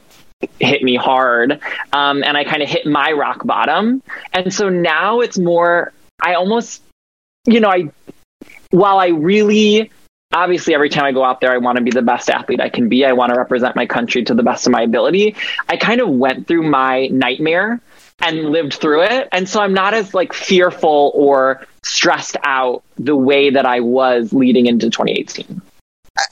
hit 0.60 0.84
me 0.84 0.96
hard. 0.96 1.60
Um, 1.94 2.24
and 2.24 2.38
i 2.38 2.44
kind 2.44 2.62
of 2.62 2.70
hit 2.70 2.86
my 2.86 3.12
rock 3.12 3.46
bottom. 3.46 4.04
And 4.34 4.54
so 4.54 4.70
now 4.70 5.22
it's 5.22 5.38
more 5.38 5.94
i 6.22 6.36
almost 6.36 6.84
you 7.46 7.60
know 7.60 7.70
i 7.70 7.90
while 8.70 9.00
i 9.00 9.08
really 9.08 9.92
obviously 10.34 10.74
every 10.74 10.90
time 10.90 11.06
I 11.06 11.12
go 11.12 11.24
out 11.24 11.42
there, 11.42 11.52
I 11.52 11.58
want 11.58 11.78
to 11.78 11.84
be 11.84 11.92
the 11.92 12.02
best 12.02 12.30
athlete 12.30 12.60
I 12.60 12.70
can 12.70 12.90
be. 12.90 13.06
I 13.06 13.14
want 13.14 13.34
to 13.34 13.40
represent 13.40 13.76
my 13.76 13.86
country 13.86 14.24
to 14.26 14.34
the 14.34 14.44
best 14.44 14.66
of 14.68 14.72
my 14.72 14.82
ability. 14.82 15.36
I 15.70 15.78
kind 15.78 16.02
of 16.02 16.10
went 16.10 16.48
through 16.48 16.70
my 16.70 17.08
nightmare 17.08 17.80
and 18.20 18.50
lived 18.50 18.76
through 18.76 19.04
it. 19.04 19.28
And 19.32 19.48
so 19.48 19.62
I'm 19.62 19.74
not 19.74 19.94
as 19.94 20.14
like 20.14 20.34
fearful 20.34 21.12
or 21.14 21.66
stressed 21.84 22.38
out 22.44 22.84
the 22.98 23.16
way 23.16 23.50
that 23.52 23.66
I 23.66 23.82
was 23.82 24.34
leading 24.34 24.66
into 24.66 24.90
2018. 24.90 25.62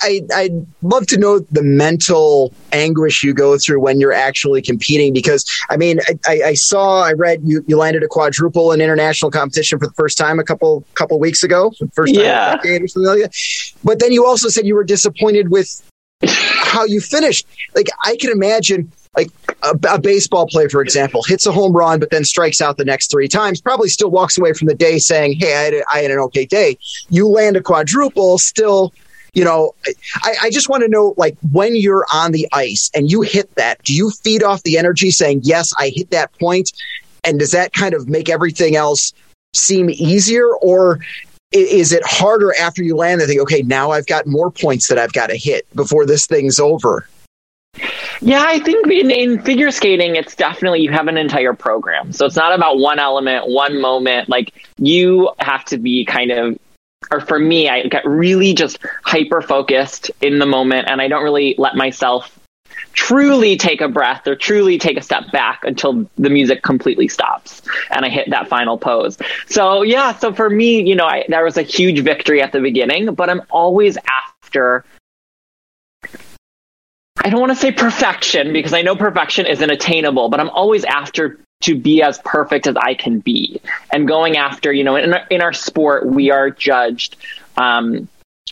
I, 0.01 0.21
I'd 0.33 0.67
love 0.83 1.07
to 1.07 1.17
know 1.17 1.39
the 1.39 1.63
mental 1.63 2.53
anguish 2.71 3.23
you 3.23 3.33
go 3.33 3.57
through 3.57 3.79
when 3.79 4.00
you're 4.00 4.13
actually 4.13 4.61
competing 4.61 5.11
because 5.11 5.43
I 5.71 5.77
mean 5.77 6.00
I, 6.27 6.41
I 6.45 6.53
saw 6.53 7.01
I 7.03 7.13
read 7.13 7.41
you, 7.43 7.63
you 7.67 7.77
landed 7.77 8.03
a 8.03 8.07
quadruple 8.07 8.71
in 8.73 8.81
international 8.81 9.31
competition 9.31 9.79
for 9.79 9.88
the 9.88 9.93
first 9.93 10.19
time 10.19 10.38
a 10.38 10.43
couple 10.43 10.85
couple 10.93 11.19
weeks 11.19 11.41
ago 11.41 11.71
first 11.93 12.13
time 12.13 12.23
yeah. 12.23 12.57
or 12.63 12.88
something 12.88 13.09
like 13.09 13.21
that. 13.21 13.33
but 13.83 14.00
then 14.00 14.11
you 14.11 14.23
also 14.23 14.50
said 14.50 14.67
you 14.67 14.75
were 14.75 14.83
disappointed 14.83 15.50
with 15.50 15.81
how 16.27 16.85
you 16.85 17.01
finished 17.01 17.47
like 17.73 17.88
I 18.05 18.17
can 18.17 18.29
imagine 18.29 18.91
like 19.17 19.29
a, 19.63 19.77
a, 19.89 20.00
baseball 20.00 20.47
player, 20.47 20.69
for 20.69 20.81
example, 20.81 21.21
hits 21.21 21.45
a 21.45 21.51
home 21.51 21.73
run, 21.73 22.00
but 22.00 22.11
then 22.11 22.23
strikes 22.23 22.61
out 22.61 22.77
the 22.77 22.85
next 22.85 23.11
three 23.11 23.27
times, 23.27 23.59
probably 23.59 23.89
still 23.89 24.09
walks 24.09 24.38
away 24.38 24.53
from 24.53 24.69
the 24.69 24.73
day 24.73 25.00
saying, 25.00 25.33
Hey, 25.38 25.53
I 25.53 25.61
had, 25.63 25.73
a, 25.73 25.83
I 25.93 25.97
had 25.97 26.11
an 26.11 26.19
okay 26.19 26.45
day. 26.45 26.77
You 27.09 27.27
land 27.27 27.57
a 27.57 27.61
quadruple, 27.61 28.38
still 28.38 28.93
you 29.33 29.45
know, 29.45 29.73
I, 30.23 30.35
I 30.43 30.50
just 30.50 30.67
want 30.67 30.83
to 30.83 30.89
know, 30.89 31.13
like, 31.17 31.38
when 31.51 31.75
you're 31.75 32.05
on 32.13 32.31
the 32.31 32.47
ice 32.51 32.91
and 32.93 33.09
you 33.09 33.21
hit 33.21 33.53
that, 33.55 33.81
do 33.83 33.93
you 33.93 34.09
feed 34.09 34.43
off 34.43 34.63
the 34.63 34.77
energy 34.77 35.11
saying, 35.11 35.41
yes, 35.43 35.73
I 35.77 35.91
hit 35.95 36.11
that 36.11 36.38
point? 36.39 36.71
And 37.23 37.39
does 37.39 37.51
that 37.51 37.73
kind 37.73 37.93
of 37.93 38.09
make 38.09 38.29
everything 38.29 38.75
else 38.75 39.13
seem 39.53 39.89
easier? 39.89 40.53
Or 40.55 41.00
is 41.51 41.93
it 41.93 42.03
harder 42.05 42.53
after 42.59 42.83
you 42.83 42.95
land 42.95 43.21
and 43.21 43.29
think, 43.29 43.41
okay, 43.41 43.61
now 43.61 43.91
I've 43.91 44.07
got 44.07 44.27
more 44.27 44.51
points 44.51 44.88
that 44.89 44.97
I've 44.97 45.13
got 45.13 45.27
to 45.27 45.38
hit 45.38 45.65
before 45.75 46.05
this 46.05 46.25
thing's 46.25 46.59
over? 46.59 47.07
Yeah, 48.21 48.43
I 48.45 48.59
think 48.59 48.85
in, 48.88 49.09
in, 49.09 49.41
figure 49.41 49.71
skating, 49.71 50.15
it's 50.15 50.35
definitely 50.35 50.81
you 50.81 50.91
have 50.91 51.07
an 51.07 51.17
entire 51.17 51.53
program. 51.53 52.11
So 52.11 52.25
it's 52.25 52.35
not 52.35 52.53
about 52.53 52.77
one 52.77 53.00
element, 53.00 53.47
one 53.47 53.81
moment. 53.81 54.29
Like 54.29 54.67
you 54.77 55.31
have 55.39 55.65
to 55.65 55.77
be 55.77 56.05
kind 56.05 56.31
of 56.31 56.59
or 57.10 57.20
for 57.20 57.39
me, 57.39 57.70
I 57.70 57.84
get 57.88 58.05
really 58.05 58.53
just 58.53 58.77
hyper 59.03 59.41
focused 59.41 60.12
in 60.22 60.39
the 60.39 60.46
moment 60.46 60.89
and 60.89 61.01
I 61.01 61.08
don't 61.08 61.24
really 61.24 61.55
let 61.58 61.75
myself 61.75 62.38
truly 62.93 63.58
take 63.58 63.81
a 63.81 63.88
breath 63.88 64.27
or 64.27 64.36
truly 64.36 64.77
take 64.77 64.98
a 64.98 65.01
step 65.01 65.31
back 65.31 65.63
until 65.63 66.08
the 66.17 66.29
music 66.29 66.62
completely 66.62 67.08
stops 67.08 67.62
and 67.89 68.05
I 68.05 68.10
hit 68.10 68.29
that 68.29 68.48
final 68.48 68.77
pose. 68.77 69.17
So 69.48 69.81
yeah, 69.81 70.15
so 70.17 70.34
for 70.34 70.50
me, 70.50 70.81
you 70.81 70.96
know, 70.96 71.05
I, 71.05 71.25
there 71.27 71.43
was 71.43 71.58
a 71.58 71.63
huge 71.63 72.00
victory 72.01 72.41
at 72.41 72.51
the 72.51 72.60
beginning, 72.60 73.13
but 73.13 73.29
I'm 73.29 73.41
always 73.50 73.98
after 74.43 74.86
I 77.24 77.29
don't 77.29 77.39
want 77.39 77.51
to 77.51 77.55
say 77.55 77.72
perfection 77.72 78.51
because 78.51 78.74
I 78.74 78.81
know 78.81 78.96
perfection 78.96 79.46
isn't 79.46 79.70
attainable, 79.70 80.29
but 80.29 80.39
I'm 80.39 80.50
always 80.50 80.84
after 80.86 81.39
to 81.61 81.75
be 81.75 82.01
as 82.01 82.19
perfect 82.19 82.67
as 82.67 82.75
I 82.75 82.93
can 82.93 83.19
be. 83.19 83.61
And 83.91 84.07
going 84.07 84.37
after, 84.37 84.71
you 84.71 84.83
know, 84.83 84.95
in 84.95 85.13
our, 85.13 85.25
in 85.29 85.41
our 85.41 85.53
sport, 85.53 86.05
we 86.05 86.31
are 86.31 86.49
judged 86.49 87.17
um, 87.57 88.07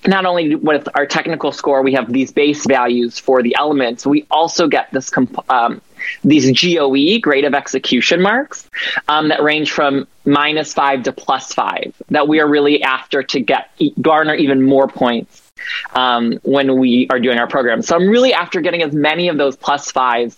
not 0.07 0.25
only 0.25 0.55
with 0.55 0.87
our 0.95 1.05
technical 1.05 1.51
score, 1.51 1.81
we 1.81 1.93
have 1.93 2.11
these 2.11 2.31
base 2.31 2.65
values 2.65 3.19
for 3.19 3.43
the 3.43 3.55
elements. 3.57 4.05
We 4.05 4.25
also 4.31 4.67
get 4.67 4.91
this 4.91 5.09
comp- 5.09 5.49
um, 5.51 5.81
these 6.23 6.49
GOE 6.59 7.19
grade 7.21 7.43
of 7.43 7.53
execution 7.53 8.21
marks 8.21 8.69
um, 9.07 9.29
that 9.29 9.43
range 9.43 9.71
from 9.71 10.07
minus 10.25 10.73
five 10.73 11.03
to 11.03 11.11
plus 11.11 11.53
five. 11.53 11.93
That 12.09 12.27
we 12.27 12.39
are 12.39 12.47
really 12.47 12.81
after 12.81 13.23
to 13.23 13.39
get 13.41 13.71
garner 14.01 14.35
even 14.35 14.61
more 14.61 14.87
points 14.87 15.51
um, 15.93 16.39
when 16.43 16.79
we 16.79 17.07
are 17.09 17.19
doing 17.19 17.37
our 17.37 17.47
program. 17.47 17.81
So 17.81 17.95
I'm 17.95 18.07
really 18.07 18.33
after 18.33 18.61
getting 18.61 18.81
as 18.81 18.93
many 18.93 19.27
of 19.27 19.37
those 19.37 19.57
plus 19.57 19.91
fives 19.91 20.37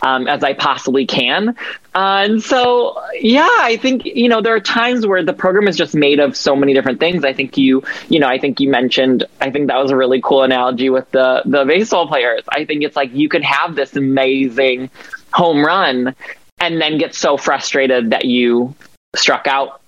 um, 0.00 0.28
as 0.28 0.44
I 0.44 0.52
possibly 0.52 1.06
can. 1.06 1.50
Uh, 1.94 2.22
and 2.24 2.42
so, 2.42 3.02
yeah, 3.14 3.48
I 3.50 3.76
think, 3.76 4.04
you 4.04 4.28
know, 4.28 4.42
there 4.42 4.54
are 4.54 4.60
times 4.60 5.06
where 5.06 5.24
the 5.24 5.32
program 5.32 5.68
is 5.68 5.76
just 5.76 5.94
made 5.94 6.20
of 6.20 6.36
so 6.36 6.54
many 6.54 6.74
different 6.74 7.00
things. 7.00 7.24
I 7.24 7.32
think 7.32 7.56
you, 7.56 7.82
you 8.08 8.20
know, 8.20 8.26
I 8.26 8.38
think 8.38 8.60
you 8.60 8.68
mentioned, 8.68 9.24
I 9.40 9.50
think 9.50 9.68
that 9.68 9.78
was 9.78 9.90
a 9.90 9.96
really 9.96 10.20
cool 10.20 10.42
analogy 10.42 10.90
with 10.90 11.10
the, 11.12 11.42
the 11.46 11.64
baseball 11.64 12.06
players. 12.06 12.42
I 12.48 12.66
think 12.66 12.82
it's 12.82 12.96
like 12.96 13.14
you 13.14 13.28
could 13.28 13.44
have 13.44 13.74
this 13.74 13.96
amazing 13.96 14.90
home 15.32 15.64
run 15.64 16.14
and 16.58 16.80
then 16.80 16.98
get 16.98 17.14
so 17.14 17.36
frustrated 17.36 18.10
that 18.10 18.26
you 18.26 18.74
struck 19.14 19.46
out, 19.46 19.80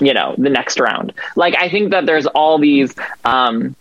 you 0.00 0.12
know, 0.12 0.34
the 0.36 0.50
next 0.50 0.78
round. 0.78 1.14
Like, 1.34 1.56
I 1.56 1.70
think 1.70 1.92
that 1.92 2.04
there's 2.04 2.26
all 2.26 2.58
these, 2.58 2.94
um, 3.24 3.74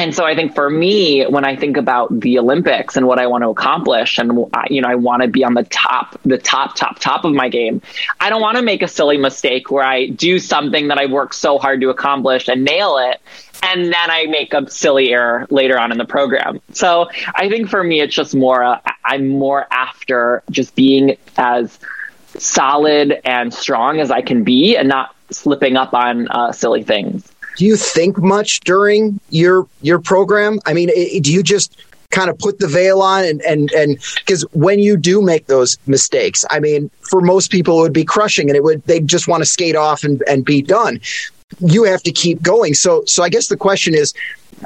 and 0.00 0.14
so 0.14 0.24
I 0.24 0.34
think 0.34 0.54
for 0.54 0.70
me, 0.70 1.26
when 1.26 1.44
I 1.44 1.56
think 1.56 1.76
about 1.76 2.20
the 2.20 2.38
Olympics 2.38 2.96
and 2.96 3.06
what 3.06 3.18
I 3.18 3.26
want 3.26 3.44
to 3.44 3.50
accomplish, 3.50 4.16
and 4.16 4.32
you 4.70 4.80
know, 4.80 4.88
I 4.88 4.94
want 4.94 5.20
to 5.20 5.28
be 5.28 5.44
on 5.44 5.52
the 5.52 5.64
top, 5.64 6.18
the 6.24 6.38
top, 6.38 6.74
top, 6.74 6.98
top 6.98 7.26
of 7.26 7.34
my 7.34 7.50
game. 7.50 7.82
I 8.18 8.30
don't 8.30 8.40
want 8.40 8.56
to 8.56 8.62
make 8.62 8.80
a 8.80 8.88
silly 8.88 9.18
mistake 9.18 9.70
where 9.70 9.84
I 9.84 10.06
do 10.06 10.38
something 10.38 10.88
that 10.88 10.96
I 10.96 11.04
worked 11.04 11.34
so 11.34 11.58
hard 11.58 11.82
to 11.82 11.90
accomplish 11.90 12.48
and 12.48 12.64
nail 12.64 12.96
it, 12.96 13.20
and 13.62 13.84
then 13.84 14.10
I 14.10 14.24
make 14.24 14.54
a 14.54 14.70
silly 14.70 15.12
error 15.12 15.46
later 15.50 15.78
on 15.78 15.92
in 15.92 15.98
the 15.98 16.06
program. 16.06 16.62
So 16.72 17.10
I 17.34 17.50
think 17.50 17.68
for 17.68 17.84
me, 17.84 18.00
it's 18.00 18.14
just 18.14 18.34
more. 18.34 18.64
Uh, 18.64 18.80
I'm 19.04 19.28
more 19.28 19.66
after 19.70 20.42
just 20.50 20.74
being 20.74 21.18
as 21.36 21.78
solid 22.38 23.20
and 23.26 23.52
strong 23.52 24.00
as 24.00 24.10
I 24.10 24.22
can 24.22 24.44
be, 24.44 24.78
and 24.78 24.88
not 24.88 25.14
slipping 25.30 25.76
up 25.76 25.92
on 25.92 26.28
uh, 26.28 26.52
silly 26.52 26.84
things 26.84 27.29
do 27.60 27.66
you 27.66 27.76
think 27.76 28.16
much 28.16 28.60
during 28.60 29.20
your 29.28 29.66
your 29.82 29.98
program? 29.98 30.60
I 30.64 30.72
mean, 30.72 30.88
do 31.20 31.30
you 31.30 31.42
just 31.42 31.76
kind 32.08 32.30
of 32.30 32.38
put 32.38 32.58
the 32.58 32.66
veil 32.66 33.02
on 33.02 33.22
and 33.22 33.42
and 33.42 33.70
and 33.72 33.98
because 34.14 34.46
when 34.52 34.78
you 34.78 34.96
do 34.96 35.20
make 35.20 35.44
those 35.46 35.76
mistakes, 35.86 36.42
I 36.50 36.58
mean, 36.58 36.90
for 37.02 37.20
most 37.20 37.50
people 37.50 37.78
it 37.78 37.82
would 37.82 37.92
be 37.92 38.02
crushing 38.02 38.48
and 38.48 38.56
it 38.56 38.64
would 38.64 38.82
they 38.86 38.98
just 38.98 39.28
want 39.28 39.42
to 39.42 39.44
skate 39.46 39.76
off 39.76 40.04
and 40.04 40.22
and 40.26 40.42
be 40.42 40.62
done. 40.62 41.00
You 41.58 41.84
have 41.84 42.02
to 42.04 42.12
keep 42.12 42.42
going. 42.42 42.74
So 42.74 43.04
so 43.06 43.22
I 43.22 43.28
guess 43.28 43.48
the 43.48 43.56
question 43.56 43.94
is 43.94 44.14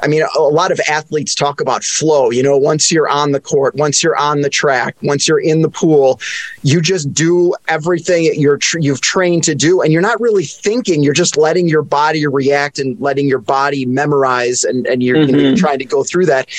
I 0.03 0.07
mean, 0.07 0.23
a 0.35 0.41
lot 0.41 0.71
of 0.71 0.79
athletes 0.89 1.33
talk 1.33 1.61
about 1.61 1.83
flow. 1.83 2.29
You 2.29 2.43
know, 2.43 2.57
once 2.57 2.91
you're 2.91 3.07
on 3.07 3.31
the 3.31 3.39
court, 3.39 3.75
once 3.75 4.03
you're 4.03 4.17
on 4.17 4.41
the 4.41 4.49
track, 4.49 4.95
once 5.01 5.27
you're 5.27 5.39
in 5.39 5.61
the 5.61 5.69
pool, 5.69 6.19
you 6.63 6.81
just 6.81 7.13
do 7.13 7.53
everything 7.67 8.29
you're 8.33 8.57
tr- 8.57 8.79
you've 8.79 9.01
trained 9.01 9.43
to 9.45 9.55
do, 9.55 9.81
and 9.81 9.93
you're 9.93 10.01
not 10.01 10.19
really 10.19 10.43
thinking. 10.43 11.03
You're 11.03 11.13
just 11.13 11.37
letting 11.37 11.67
your 11.67 11.81
body 11.81 12.25
react 12.27 12.79
and 12.79 12.99
letting 12.99 13.27
your 13.27 13.39
body 13.39 13.85
memorize, 13.85 14.63
and 14.63 14.85
and 14.87 15.01
you're, 15.01 15.17
mm-hmm. 15.17 15.29
you 15.29 15.35
know, 15.35 15.41
you're 15.41 15.51
mm-hmm. 15.53 15.59
trying 15.59 15.79
to 15.79 15.85
go 15.85 16.03
through 16.03 16.25
that. 16.25 16.49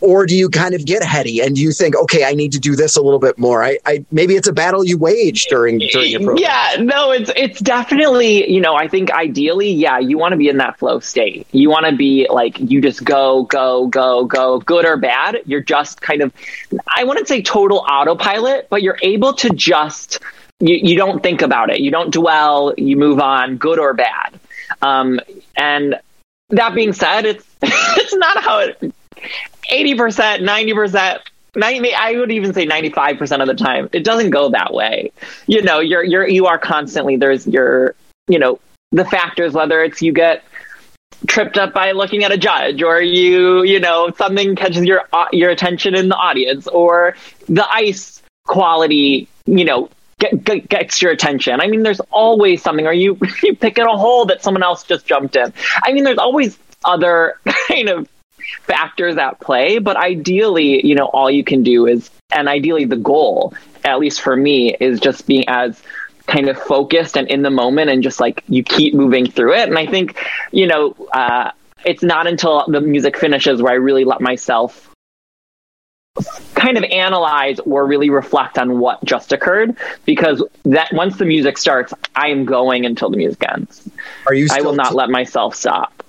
Or 0.00 0.24
do 0.24 0.36
you 0.36 0.48
kind 0.48 0.74
of 0.74 0.86
get 0.86 1.02
heady 1.02 1.40
and 1.40 1.58
you 1.58 1.72
think, 1.72 1.96
okay, 1.96 2.24
I 2.24 2.32
need 2.32 2.52
to 2.52 2.58
do 2.58 2.76
this 2.76 2.96
a 2.96 3.02
little 3.02 3.18
bit 3.18 3.38
more? 3.38 3.62
I, 3.62 3.78
I 3.84 4.04
maybe 4.10 4.36
it's 4.36 4.48
a 4.48 4.52
battle 4.52 4.84
you 4.84 4.96
wage 4.96 5.46
during 5.46 5.78
during 5.78 6.10
your 6.10 6.20
program. 6.20 6.38
Yeah, 6.38 6.76
no, 6.80 7.10
it's 7.12 7.30
it's 7.36 7.60
definitely 7.60 8.50
you 8.50 8.60
know 8.60 8.74
I 8.74 8.88
think 8.88 9.10
ideally, 9.10 9.67
yeah, 9.72 9.98
you 9.98 10.18
want 10.18 10.32
to 10.32 10.36
be 10.36 10.48
in 10.48 10.58
that 10.58 10.78
flow 10.78 11.00
state. 11.00 11.46
You 11.52 11.70
want 11.70 11.86
to 11.86 11.96
be 11.96 12.26
like 12.30 12.58
you 12.58 12.80
just 12.80 13.04
go, 13.04 13.44
go, 13.44 13.86
go, 13.86 14.24
go, 14.24 14.58
good 14.60 14.84
or 14.84 14.96
bad. 14.96 15.42
You're 15.46 15.62
just 15.62 16.00
kind 16.00 16.22
of, 16.22 16.32
I 16.86 17.04
wouldn't 17.04 17.28
say 17.28 17.42
total 17.42 17.78
autopilot, 17.78 18.68
but 18.70 18.82
you're 18.82 18.98
able 19.02 19.34
to 19.34 19.50
just, 19.50 20.20
you, 20.60 20.76
you 20.76 20.96
don't 20.96 21.22
think 21.22 21.42
about 21.42 21.70
it. 21.70 21.80
You 21.80 21.90
don't 21.90 22.12
dwell, 22.12 22.74
you 22.76 22.96
move 22.96 23.20
on, 23.20 23.56
good 23.56 23.78
or 23.78 23.94
bad. 23.94 24.38
Um, 24.82 25.20
and 25.56 25.96
that 26.50 26.74
being 26.74 26.92
said, 26.92 27.24
it's, 27.26 27.46
it's 27.62 28.14
not 28.14 28.42
how 28.42 28.60
it, 28.60 28.92
80%, 29.70 30.40
90%, 30.40 31.20
90, 31.56 31.94
I 31.94 32.12
would 32.12 32.30
even 32.30 32.54
say 32.54 32.66
95% 32.66 33.40
of 33.40 33.48
the 33.48 33.54
time, 33.54 33.88
it 33.92 34.04
doesn't 34.04 34.30
go 34.30 34.50
that 34.50 34.72
way. 34.72 35.12
You 35.46 35.62
know, 35.62 35.80
you're, 35.80 36.04
you're, 36.04 36.28
you 36.28 36.46
are 36.46 36.58
constantly, 36.58 37.16
there's 37.16 37.46
your, 37.46 37.94
you 38.28 38.38
know, 38.38 38.60
the 38.92 39.04
factors, 39.04 39.52
whether 39.52 39.82
it's 39.82 40.02
you 40.02 40.12
get 40.12 40.44
tripped 41.26 41.58
up 41.58 41.74
by 41.74 41.92
looking 41.92 42.24
at 42.24 42.32
a 42.32 42.38
judge 42.38 42.82
or 42.82 43.00
you 43.00 43.62
you 43.64 43.80
know 43.80 44.10
something 44.16 44.54
catches 44.54 44.84
your 44.84 45.02
uh, 45.12 45.26
your 45.32 45.50
attention 45.50 45.94
in 45.94 46.08
the 46.08 46.14
audience 46.14 46.68
or 46.68 47.16
the 47.48 47.66
ice 47.68 48.22
quality 48.46 49.26
you 49.46 49.64
know 49.64 49.90
get, 50.18 50.44
get, 50.44 50.68
gets 50.68 51.02
your 51.02 51.12
attention. 51.12 51.60
I 51.60 51.68
mean 51.68 51.82
there's 51.82 52.00
always 52.10 52.62
something 52.62 52.86
or 52.86 52.92
you 52.92 53.18
you 53.42 53.56
pick 53.56 53.78
in 53.78 53.86
a 53.86 53.96
hole 53.96 54.26
that 54.26 54.42
someone 54.42 54.62
else 54.62 54.84
just 54.84 55.06
jumped 55.06 55.36
in. 55.36 55.52
I 55.82 55.92
mean 55.92 56.04
there's 56.04 56.18
always 56.18 56.58
other 56.84 57.38
kind 57.68 57.88
of 57.88 58.08
factors 58.62 59.16
at 59.16 59.40
play 59.40 59.78
but 59.78 59.96
ideally 59.96 60.86
you 60.86 60.94
know 60.94 61.06
all 61.06 61.30
you 61.30 61.44
can 61.44 61.62
do 61.62 61.86
is 61.86 62.08
and 62.32 62.48
ideally 62.48 62.84
the 62.84 62.96
goal 62.96 63.52
at 63.84 63.98
least 63.98 64.20
for 64.22 64.34
me 64.34 64.74
is 64.74 65.00
just 65.00 65.26
being 65.26 65.44
as 65.48 65.82
kind 66.28 66.48
of 66.48 66.56
focused 66.58 67.16
and 67.16 67.28
in 67.28 67.42
the 67.42 67.50
moment 67.50 67.90
and 67.90 68.02
just 68.02 68.20
like 68.20 68.44
you 68.48 68.62
keep 68.62 68.94
moving 68.94 69.28
through 69.28 69.54
it. 69.54 69.68
And 69.68 69.78
I 69.78 69.86
think, 69.86 70.22
you 70.52 70.66
know, 70.66 70.94
uh, 71.12 71.50
it's 71.84 72.02
not 72.02 72.26
until 72.26 72.64
the 72.68 72.80
music 72.80 73.16
finishes 73.16 73.62
where 73.62 73.72
I 73.72 73.76
really 73.76 74.04
let 74.04 74.20
myself 74.20 74.88
kind 76.54 76.76
of 76.76 76.84
analyze 76.84 77.60
or 77.60 77.86
really 77.86 78.10
reflect 78.10 78.58
on 78.58 78.78
what 78.78 79.02
just 79.04 79.32
occurred 79.32 79.76
because 80.04 80.42
that 80.64 80.92
once 80.92 81.16
the 81.16 81.24
music 81.24 81.56
starts 81.56 81.94
i 82.16 82.26
am 82.26 82.44
going 82.44 82.84
until 82.84 83.08
the 83.08 83.16
music 83.16 83.44
ends. 83.52 83.88
Are 84.26 84.34
you 84.34 84.48
i 84.50 84.60
will 84.60 84.74
not 84.74 84.90
t- 84.90 84.94
let 84.96 85.10
myself 85.10 85.54
stop. 85.54 86.02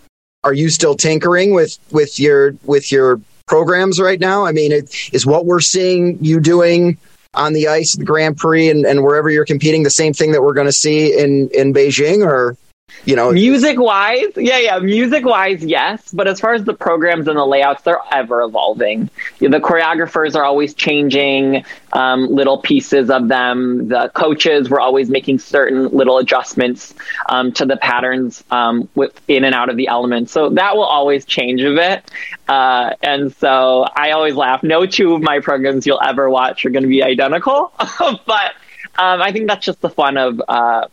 are 0.43 0.53
you 0.53 0.69
still 0.69 0.95
tinkering 0.95 1.53
with 1.53 1.77
with 1.91 2.19
your 2.19 2.55
with 2.63 2.91
your 2.91 3.21
programs 3.45 3.99
right 3.99 4.19
now? 4.19 4.45
I 4.45 4.51
mean 4.51 4.71
it, 4.71 5.13
is 5.13 5.27
what 5.27 5.45
we're 5.45 5.59
seeing 5.59 6.17
you 6.23 6.39
doing 6.39 6.97
on 7.39 7.53
the 7.53 7.67
ice, 7.67 7.95
the 7.95 8.05
Grand 8.05 8.37
Prix, 8.37 8.69
and, 8.69 8.85
and 8.85 9.03
wherever 9.03 9.29
you're 9.29 9.45
competing, 9.45 9.83
the 9.83 9.89
same 9.89 10.13
thing 10.13 10.33
that 10.33 10.43
we're 10.43 10.53
going 10.53 10.67
to 10.67 10.73
see 10.73 11.17
in 11.17 11.49
in 11.53 11.73
Beijing, 11.73 12.25
or 12.25 12.57
you 13.05 13.15
know. 13.15 13.31
Music 13.31 13.79
wise 13.79 14.31
yeah 14.35 14.57
yeah 14.57 14.79
music 14.79 15.25
wise 15.25 15.63
yes 15.63 16.11
but 16.11 16.27
as 16.27 16.39
far 16.39 16.53
as 16.53 16.63
the 16.63 16.73
programs 16.73 17.27
and 17.27 17.37
the 17.37 17.45
layouts 17.45 17.83
they're 17.83 17.99
ever 18.11 18.41
evolving 18.41 19.09
the 19.39 19.59
choreographers 19.59 20.35
are 20.35 20.43
always 20.43 20.73
changing 20.73 21.63
um, 21.93 22.27
little 22.27 22.59
pieces 22.59 23.09
of 23.09 23.27
them 23.27 23.87
the 23.87 24.09
coaches 24.13 24.69
were 24.69 24.79
always 24.79 25.09
making 25.09 25.39
certain 25.39 25.87
little 25.89 26.17
adjustments 26.17 26.93
um, 27.27 27.51
to 27.51 27.65
the 27.65 27.77
patterns 27.77 28.43
um, 28.51 28.89
with 28.95 29.19
in 29.27 29.43
and 29.43 29.55
out 29.55 29.69
of 29.69 29.77
the 29.77 29.87
elements 29.87 30.31
so 30.31 30.49
that 30.49 30.75
will 30.75 30.83
always 30.83 31.25
change 31.25 31.61
a 31.61 31.73
bit 31.73 32.11
uh, 32.47 32.91
and 33.01 33.35
so 33.35 33.85
i 33.95 34.11
always 34.11 34.35
laugh 34.35 34.63
no 34.63 34.85
two 34.85 35.13
of 35.13 35.21
my 35.21 35.39
programs 35.39 35.85
you'll 35.85 36.01
ever 36.03 36.29
watch 36.29 36.65
are 36.65 36.69
going 36.69 36.83
to 36.83 36.89
be 36.89 37.03
identical 37.03 37.71
but 38.25 38.53
um, 38.99 39.21
I 39.21 39.31
think 39.31 39.47
that's 39.47 39.65
just 39.65 39.79
the 39.79 39.89
fun 39.89 40.17
of 40.17 40.41
uh, 40.47 40.87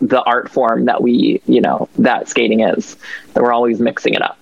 the 0.00 0.22
art 0.22 0.50
form 0.50 0.86
that 0.86 1.02
we, 1.02 1.42
you 1.46 1.60
know, 1.60 1.88
that 1.98 2.28
skating 2.28 2.60
is. 2.60 2.96
That 3.34 3.42
we're 3.42 3.52
always 3.52 3.80
mixing 3.80 4.14
it 4.14 4.22
up. 4.22 4.38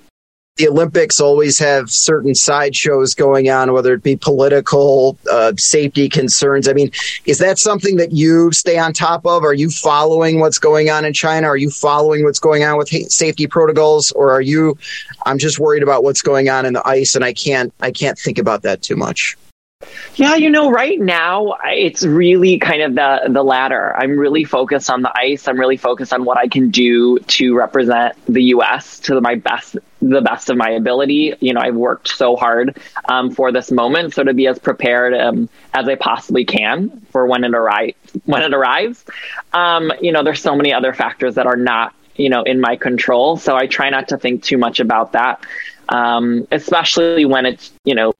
The 0.57 0.69
Olympics 0.69 1.19
always 1.19 1.59
have 1.61 1.91
certain 1.91 2.35
sideshows 2.35 3.15
going 3.15 3.49
on, 3.49 3.73
whether 3.73 3.95
it 3.95 4.03
be 4.03 4.17
political, 4.17 5.17
uh, 5.31 5.55
safety 5.57 6.11
concerns. 6.11 6.69
I 6.69 6.75
mean, 6.75 6.91
is 7.25 7.39
that 7.39 7.59
something 7.59 7.97
that 7.97 8.13
you 8.13 8.53
stay 8.53 8.79
on 8.79 8.93
top 8.93 9.25
of? 9.25 9.45
Are 9.45 9.55
you 9.55 9.71
following 9.71 10.41
what's 10.41 10.59
going 10.59 10.91
on 10.91 11.07
in 11.07 11.15
China? 11.15 11.47
Are 11.47 11.57
you 11.57 11.71
following 11.71 12.23
what's 12.23 12.39
going 12.39 12.65
on 12.65 12.77
with 12.77 12.91
safety 13.11 13.47
protocols, 13.47 14.11
or 14.11 14.31
are 14.31 14.43
you? 14.43 14.77
I'm 15.25 15.39
just 15.39 15.59
worried 15.59 15.83
about 15.83 16.05
what's 16.05 16.21
going 16.21 16.51
on 16.51 16.67
in 16.67 16.75
the 16.75 16.87
ice, 16.87 17.15
and 17.15 17.25
I 17.25 17.33
can't. 17.33 17.73
I 17.81 17.91
can't 17.91 18.19
think 18.19 18.37
about 18.37 18.61
that 18.63 18.83
too 18.83 18.97
much. 18.97 19.39
Yeah, 20.17 20.35
you 20.35 20.51
know, 20.51 20.71
right 20.71 21.01
now 21.01 21.55
it's 21.65 22.05
really 22.05 22.59
kind 22.59 22.83
of 22.83 22.95
the 22.95 23.33
the 23.33 23.43
latter. 23.43 23.95
I'm 23.97 24.19
really 24.19 24.45
focused 24.45 24.91
on 24.91 25.03
the 25.03 25.13
ice. 25.17 25.49
I'm 25.49 25.59
really 25.59 25.77
focused 25.77 26.13
on 26.13 26.25
what 26.25 26.39
I 26.39 26.49
can 26.49 26.71
do 26.71 27.19
to 27.19 27.55
represent 27.57 28.17
the 28.27 28.43
U.S. 28.45 29.01
to 29.01 29.21
my 29.21 29.37
best, 29.37 29.77
the 30.01 30.21
best 30.21 30.51
of 30.51 30.57
my 30.57 30.71
ability. 30.71 31.35
You 31.41 31.55
know, 31.55 31.61
I've 31.61 31.75
worked 31.75 32.09
so 32.09 32.37
hard 32.37 32.79
um, 33.07 33.31
for 33.31 33.53
this 33.53 33.71
moment, 33.71 34.15
so 34.15 34.23
to 34.25 34.35
be 34.35 34.47
as 34.47 34.59
prepared 34.59 35.15
um, 35.15 35.49
as 35.73 35.89
I 35.89 35.95
possibly 35.95 36.45
can 36.45 37.01
for 37.11 37.27
when 37.27 37.45
it 37.45 37.55
arrives. 37.55 37.97
When 38.27 38.43
it 38.43 38.53
arrives, 38.53 39.05
um, 39.55 39.93
you 40.01 40.13
know, 40.13 40.23
there's 40.23 40.43
so 40.43 40.55
many 40.55 40.73
other 40.73 40.93
factors 40.93 41.37
that 41.37 41.47
are 41.47 41.57
not 41.57 41.95
you 42.17 42.29
know 42.29 42.43
in 42.43 42.61
my 42.61 42.77
control. 42.77 43.37
So 43.37 43.57
I 43.57 43.67
try 43.67 43.91
not 43.91 44.09
to 44.09 44.19
think 44.19 44.43
too 44.43 44.59
much 44.59 44.81
about 44.81 45.13
that. 45.13 45.45
Um, 45.89 46.47
especially 46.51 47.25
when 47.25 47.47
it's 47.47 47.73
you 47.85 47.95
know 47.95 48.13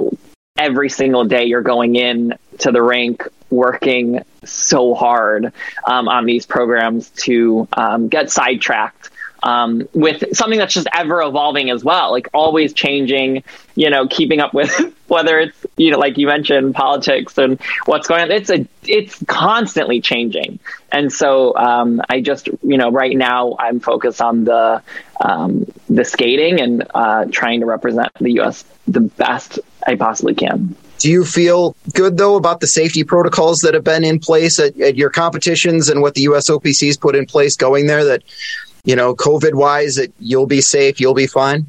every 0.57 0.91
single 0.91 1.25
day 1.25 1.45
you're 1.45 1.63
going 1.63 1.97
in 1.97 2.35
to 2.59 2.71
the 2.71 2.83
rink 2.83 3.27
working 3.51 4.23
so 4.45 4.95
hard 4.95 5.53
um, 5.87 6.09
on 6.09 6.25
these 6.27 6.47
programs 6.47 7.11
to 7.11 7.67
um, 7.73 8.09
get 8.09 8.31
sidetracked 8.31 9.11
um, 9.43 9.89
with 9.93 10.37
something 10.37 10.59
that's 10.59 10.75
just 10.75 10.87
ever 10.95 11.21
evolving 11.23 11.71
as 11.71 11.83
well, 11.83 12.13
like 12.13 12.29
always 12.33 12.73
changing, 12.73 13.43
you 13.75 13.91
know, 13.91 14.07
keeping 14.07 14.41
up 14.41 14.55
with 14.55 14.73
whether 15.09 15.39
it's, 15.39 15.67
you 15.77 15.91
know, 15.91 15.99
like 15.99 16.17
you 16.17 16.27
mentioned, 16.27 16.75
politics 16.75 17.37
and 17.39 17.61
what's 17.87 18.07
going 18.07 18.23
on. 18.23 18.31
It's 18.31 18.51
a, 18.51 18.67
it's 18.85 19.23
constantly 19.27 20.01
changing. 20.01 20.59
And 20.91 21.13
so 21.13 21.57
um, 21.57 22.01
I 22.09 22.21
just, 22.21 22.49
you 22.63 22.77
know, 22.77 22.91
right 22.91 23.17
now 23.17 23.57
I'm 23.59 23.81
focused 23.81 24.23
on 24.23 24.45
the, 24.45 24.83
um, 25.21 25.67
the 25.89 26.05
skating 26.05 26.61
and 26.61 26.87
uh, 26.95 27.27
trying 27.31 27.61
to 27.61 27.67
represent 27.67 28.13
the 28.21 28.33
U.S. 28.35 28.65
the 28.87 29.01
best 29.01 29.59
I 29.87 29.97
possibly 29.97 30.35
can. 30.35 30.77
Do 30.99 31.11
you 31.11 31.25
feel 31.25 31.75
good 31.95 32.17
though 32.17 32.37
about 32.37 32.61
the 32.61 32.69
safety 32.69 33.03
protocols 33.03 33.59
that 33.63 33.75
have 33.75 33.83
been 33.83 34.05
in 34.05 34.21
place 34.21 34.61
at, 34.61 34.79
at 34.81 34.97
your 34.97 35.11
competitions 35.11 35.89
and 35.89 36.01
what 36.01 36.15
the 36.15 36.27
USOPC's 36.27 36.97
put 36.97 37.17
in 37.17 37.27
place 37.27 37.57
going 37.57 37.89
there? 37.89 38.05
That 38.05 38.23
you 38.85 38.97
know, 38.97 39.15
COVID 39.15 39.55
wise, 39.55 39.97
that 39.97 40.13
you'll 40.19 40.47
be 40.47 40.61
safe, 40.61 41.01
you'll 41.01 41.15
be 41.15 41.27
fine. 41.27 41.67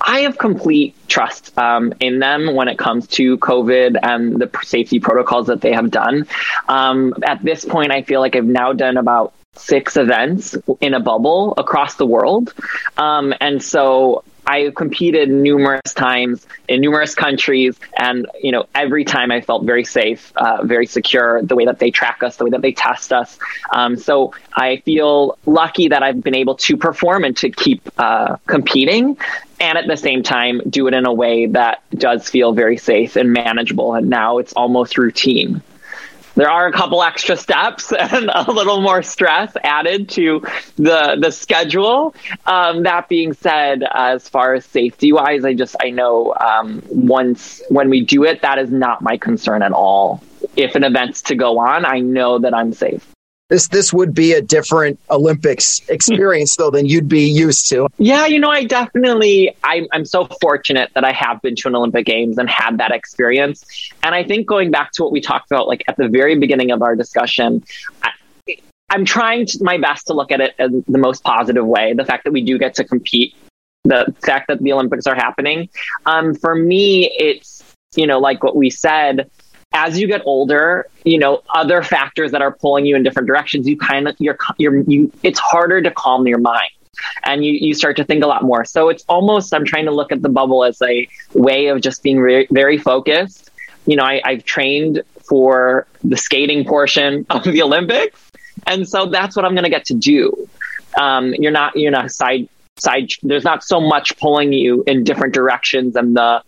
I 0.00 0.20
have 0.20 0.38
complete 0.38 0.94
trust 1.08 1.56
um, 1.58 1.92
in 2.00 2.18
them 2.18 2.54
when 2.54 2.68
it 2.68 2.78
comes 2.78 3.06
to 3.08 3.36
COVID 3.38 3.98
and 4.02 4.40
the 4.40 4.50
safety 4.62 5.00
protocols 5.00 5.48
that 5.48 5.60
they 5.60 5.72
have 5.72 5.90
done. 5.90 6.26
Um, 6.68 7.14
at 7.26 7.42
this 7.42 7.64
point, 7.64 7.92
I 7.92 8.02
feel 8.02 8.20
like 8.20 8.34
I've 8.34 8.44
now 8.44 8.72
done 8.72 8.96
about 8.96 9.34
six 9.54 9.96
events 9.96 10.56
in 10.80 10.94
a 10.94 11.00
bubble 11.00 11.54
across 11.58 11.96
the 11.96 12.06
world. 12.06 12.54
Um, 12.96 13.34
and 13.40 13.62
so 13.62 14.24
I 14.48 14.72
competed 14.74 15.28
numerous 15.28 15.92
times 15.94 16.46
in 16.68 16.80
numerous 16.80 17.14
countries, 17.14 17.78
and 17.98 18.26
you 18.42 18.50
know 18.50 18.64
every 18.74 19.04
time 19.04 19.30
I 19.30 19.42
felt 19.42 19.64
very 19.64 19.84
safe, 19.84 20.32
uh, 20.36 20.64
very 20.64 20.86
secure. 20.86 21.42
The 21.42 21.54
way 21.54 21.66
that 21.66 21.78
they 21.78 21.90
track 21.90 22.22
us, 22.22 22.36
the 22.36 22.44
way 22.44 22.50
that 22.50 22.62
they 22.62 22.72
test 22.72 23.12
us. 23.12 23.38
Um, 23.70 23.96
so 23.96 24.32
I 24.54 24.78
feel 24.86 25.36
lucky 25.44 25.88
that 25.88 26.02
I've 26.02 26.22
been 26.22 26.34
able 26.34 26.54
to 26.56 26.78
perform 26.78 27.24
and 27.24 27.36
to 27.36 27.50
keep 27.50 27.86
uh, 27.98 28.36
competing, 28.46 29.18
and 29.60 29.76
at 29.76 29.86
the 29.86 29.98
same 29.98 30.22
time 30.22 30.62
do 30.68 30.86
it 30.86 30.94
in 30.94 31.04
a 31.04 31.12
way 31.12 31.44
that 31.46 31.82
does 31.90 32.26
feel 32.30 32.54
very 32.54 32.78
safe 32.78 33.16
and 33.16 33.34
manageable. 33.34 33.92
And 33.92 34.08
now 34.08 34.38
it's 34.38 34.54
almost 34.54 34.96
routine 34.96 35.62
there 36.38 36.48
are 36.48 36.68
a 36.68 36.72
couple 36.72 37.02
extra 37.02 37.36
steps 37.36 37.92
and 37.98 38.30
a 38.32 38.50
little 38.50 38.80
more 38.80 39.02
stress 39.02 39.52
added 39.64 40.08
to 40.10 40.40
the 40.76 41.18
the 41.20 41.30
schedule. 41.30 42.14
Um, 42.46 42.84
that 42.84 43.08
being 43.08 43.32
said, 43.32 43.82
as 43.92 44.28
far 44.28 44.54
as 44.54 44.64
safety 44.64 45.12
wise, 45.12 45.44
I 45.44 45.54
just 45.54 45.74
I 45.82 45.90
know 45.90 46.34
um, 46.34 46.82
once 46.86 47.60
when 47.68 47.90
we 47.90 48.02
do 48.02 48.24
it, 48.24 48.42
that 48.42 48.58
is 48.58 48.70
not 48.70 49.02
my 49.02 49.16
concern 49.18 49.62
at 49.62 49.72
all. 49.72 50.22
If 50.56 50.76
an 50.76 50.84
event's 50.84 51.22
to 51.22 51.34
go 51.34 51.58
on, 51.58 51.84
I 51.84 51.98
know 51.98 52.38
that 52.38 52.54
I'm 52.54 52.72
safe 52.72 53.04
this 53.48 53.68
this 53.68 53.92
would 53.92 54.14
be 54.14 54.32
a 54.32 54.42
different 54.42 54.98
Olympics 55.10 55.80
experience 55.88 56.56
though 56.56 56.70
than 56.70 56.86
you'd 56.86 57.08
be 57.08 57.28
used 57.28 57.68
to. 57.70 57.88
Yeah, 57.96 58.26
you 58.26 58.38
know, 58.38 58.50
I 58.50 58.64
definitely 58.64 59.56
I'm 59.64 59.86
I'm 59.92 60.04
so 60.04 60.26
fortunate 60.40 60.90
that 60.94 61.04
I 61.04 61.12
have 61.12 61.40
been 61.40 61.56
to 61.56 61.68
an 61.68 61.74
Olympic 61.74 62.04
Games 62.06 62.38
and 62.38 62.48
had 62.48 62.78
that 62.78 62.92
experience. 62.92 63.64
And 64.02 64.14
I 64.14 64.24
think 64.24 64.46
going 64.46 64.70
back 64.70 64.92
to 64.92 65.02
what 65.02 65.12
we 65.12 65.20
talked 65.20 65.50
about 65.50 65.66
like 65.66 65.82
at 65.88 65.96
the 65.96 66.08
very 66.08 66.38
beginning 66.38 66.70
of 66.72 66.82
our 66.82 66.94
discussion, 66.94 67.64
I, 68.02 68.10
I'm 68.90 69.04
trying 69.04 69.46
to, 69.46 69.58
my 69.62 69.78
best 69.78 70.06
to 70.08 70.12
look 70.12 70.30
at 70.30 70.40
it 70.40 70.54
in 70.58 70.84
the 70.86 70.98
most 70.98 71.22
positive 71.22 71.66
way. 71.66 71.94
The 71.94 72.04
fact 72.04 72.24
that 72.24 72.32
we 72.32 72.42
do 72.42 72.58
get 72.58 72.74
to 72.74 72.84
compete, 72.84 73.34
the 73.84 74.14
fact 74.22 74.48
that 74.48 74.62
the 74.62 74.72
Olympics 74.72 75.06
are 75.06 75.14
happening. 75.14 75.70
Um, 76.04 76.34
for 76.34 76.54
me, 76.54 77.10
it's 77.18 77.64
you 77.96 78.06
know 78.06 78.18
like 78.18 78.42
what 78.42 78.56
we 78.56 78.68
said 78.68 79.30
as 79.72 79.98
you 79.98 80.06
get 80.06 80.22
older, 80.24 80.86
you 81.04 81.18
know, 81.18 81.42
other 81.54 81.82
factors 81.82 82.32
that 82.32 82.42
are 82.42 82.52
pulling 82.52 82.86
you 82.86 82.96
in 82.96 83.02
different 83.02 83.28
directions, 83.28 83.66
you 83.66 83.76
kind 83.76 84.08
of, 84.08 84.16
you're, 84.18 84.38
you're, 84.56 84.80
you, 84.82 85.12
it's 85.22 85.38
harder 85.38 85.82
to 85.82 85.90
calm 85.90 86.26
your 86.26 86.38
mind 86.38 86.70
and 87.24 87.44
you, 87.44 87.52
you 87.52 87.74
start 87.74 87.96
to 87.96 88.04
think 88.04 88.24
a 88.24 88.26
lot 88.26 88.42
more. 88.42 88.64
So 88.64 88.88
it's 88.88 89.04
almost, 89.08 89.54
I'm 89.54 89.64
trying 89.64 89.84
to 89.84 89.92
look 89.92 90.10
at 90.10 90.22
the 90.22 90.28
bubble 90.28 90.64
as 90.64 90.80
a 90.82 91.06
way 91.34 91.66
of 91.68 91.80
just 91.80 92.02
being 92.02 92.18
re- 92.18 92.48
very 92.50 92.78
focused. 92.78 93.50
You 93.86 93.96
know, 93.96 94.04
I, 94.04 94.20
I've 94.24 94.44
trained 94.44 95.02
for 95.28 95.86
the 96.02 96.16
skating 96.16 96.64
portion 96.64 97.26
of 97.30 97.44
the 97.44 97.62
Olympics. 97.62 98.20
And 98.66 98.88
so 98.88 99.06
that's 99.06 99.36
what 99.36 99.44
I'm 99.44 99.54
going 99.54 99.64
to 99.64 99.70
get 99.70 99.86
to 99.86 99.94
do. 99.94 100.48
Um, 100.98 101.34
you're 101.34 101.52
not, 101.52 101.76
you're 101.76 101.92
not 101.92 102.10
side, 102.10 102.48
side, 102.78 103.10
there's 103.22 103.44
not 103.44 103.62
so 103.62 103.80
much 103.80 104.16
pulling 104.16 104.52
you 104.52 104.82
in 104.86 105.04
different 105.04 105.34
directions 105.34 105.94
and 105.94 106.16
the, 106.16 106.42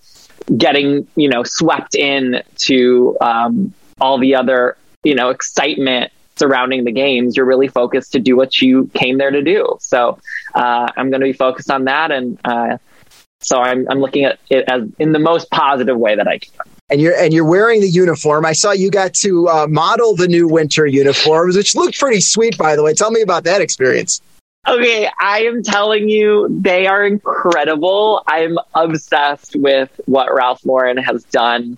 getting 0.57 1.07
you 1.17 1.29
know 1.29 1.43
swept 1.45 1.95
in 1.95 2.43
to 2.57 3.17
um, 3.21 3.73
all 4.01 4.19
the 4.19 4.35
other 4.35 4.77
you 5.05 5.15
know 5.15 5.31
excitement 5.31 6.13
surrounding 6.37 6.85
the 6.85 6.93
games 6.93 7.37
you're 7.37 7.47
really 7.47 7.69
focused 7.69 8.13
to 8.13 8.19
do 8.19 8.37
what 8.37 8.61
you 8.61 8.91
came 8.95 9.19
there 9.19 9.31
to 9.31 9.43
do 9.43 9.77
so 9.81 10.19
uh, 10.55 10.89
i'm 10.97 11.11
going 11.11 11.21
to 11.21 11.27
be 11.27 11.33
focused 11.33 11.71
on 11.71 11.85
that 11.85 12.11
and 12.11 12.39
uh, 12.45 12.77
so 13.43 13.59
I'm, 13.59 13.87
I'm 13.89 14.01
looking 14.01 14.25
at 14.25 14.39
it 14.51 14.65
as 14.69 14.83
in 14.99 15.13
the 15.13 15.19
most 15.19 15.51
positive 15.51 15.99
way 15.99 16.17
that 16.17 16.27
i 16.27 16.39
can 16.39 16.53
and 16.91 17.01
you're 17.01 17.15
and 17.15 17.33
you're 17.33 17.45
wearing 17.45 17.81
the 17.81 17.89
uniform. 17.89 18.45
I 18.45 18.53
saw 18.53 18.73
you 18.73 18.91
got 18.91 19.15
to 19.15 19.49
uh, 19.49 19.67
model 19.69 20.17
the 20.17 20.27
new 20.27 20.49
winter 20.49 20.87
uniforms, 20.87 21.57
which 21.57 21.77
looked 21.77 21.99
pretty 21.99 22.21
sweet, 22.21 22.59
by 22.59 22.75
the 22.75 22.83
way. 22.83 22.95
Tell 22.95 23.13
me 23.13 23.23
about 23.23 23.45
that 23.45 23.61
experience. 23.61 24.21
Okay, 24.71 25.11
I 25.19 25.47
am 25.47 25.65
telling 25.65 26.09
you, 26.09 26.47
they 26.49 26.87
are 26.87 27.05
incredible. 27.05 28.23
I'm 28.25 28.57
obsessed 28.73 29.57
with 29.57 29.91
what 30.07 30.33
Ralph 30.33 30.65
Lauren 30.65 30.97
has 30.97 31.25
done. 31.25 31.77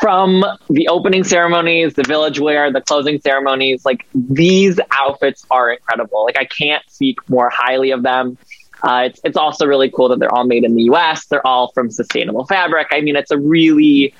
From 0.00 0.44
the 0.70 0.86
opening 0.86 1.24
ceremonies, 1.24 1.94
the 1.94 2.04
village 2.04 2.38
wear, 2.38 2.72
the 2.72 2.80
closing 2.80 3.20
ceremonies, 3.20 3.84
like 3.84 4.06
these 4.14 4.78
outfits 4.92 5.44
are 5.50 5.72
incredible. 5.72 6.24
Like 6.26 6.38
I 6.38 6.44
can't 6.44 6.88
speak 6.88 7.28
more 7.28 7.50
highly 7.50 7.90
of 7.90 8.04
them. 8.04 8.38
Uh, 8.84 9.06
it's 9.06 9.20
it's 9.24 9.36
also 9.36 9.66
really 9.66 9.90
cool 9.90 10.10
that 10.10 10.20
they're 10.20 10.32
all 10.32 10.46
made 10.46 10.62
in 10.62 10.76
the 10.76 10.84
U.S. 10.84 11.26
They're 11.26 11.44
all 11.44 11.72
from 11.72 11.90
sustainable 11.90 12.46
fabric. 12.46 12.86
I 12.92 13.00
mean, 13.00 13.16
it's 13.16 13.32
a 13.32 13.38
really 13.38 14.14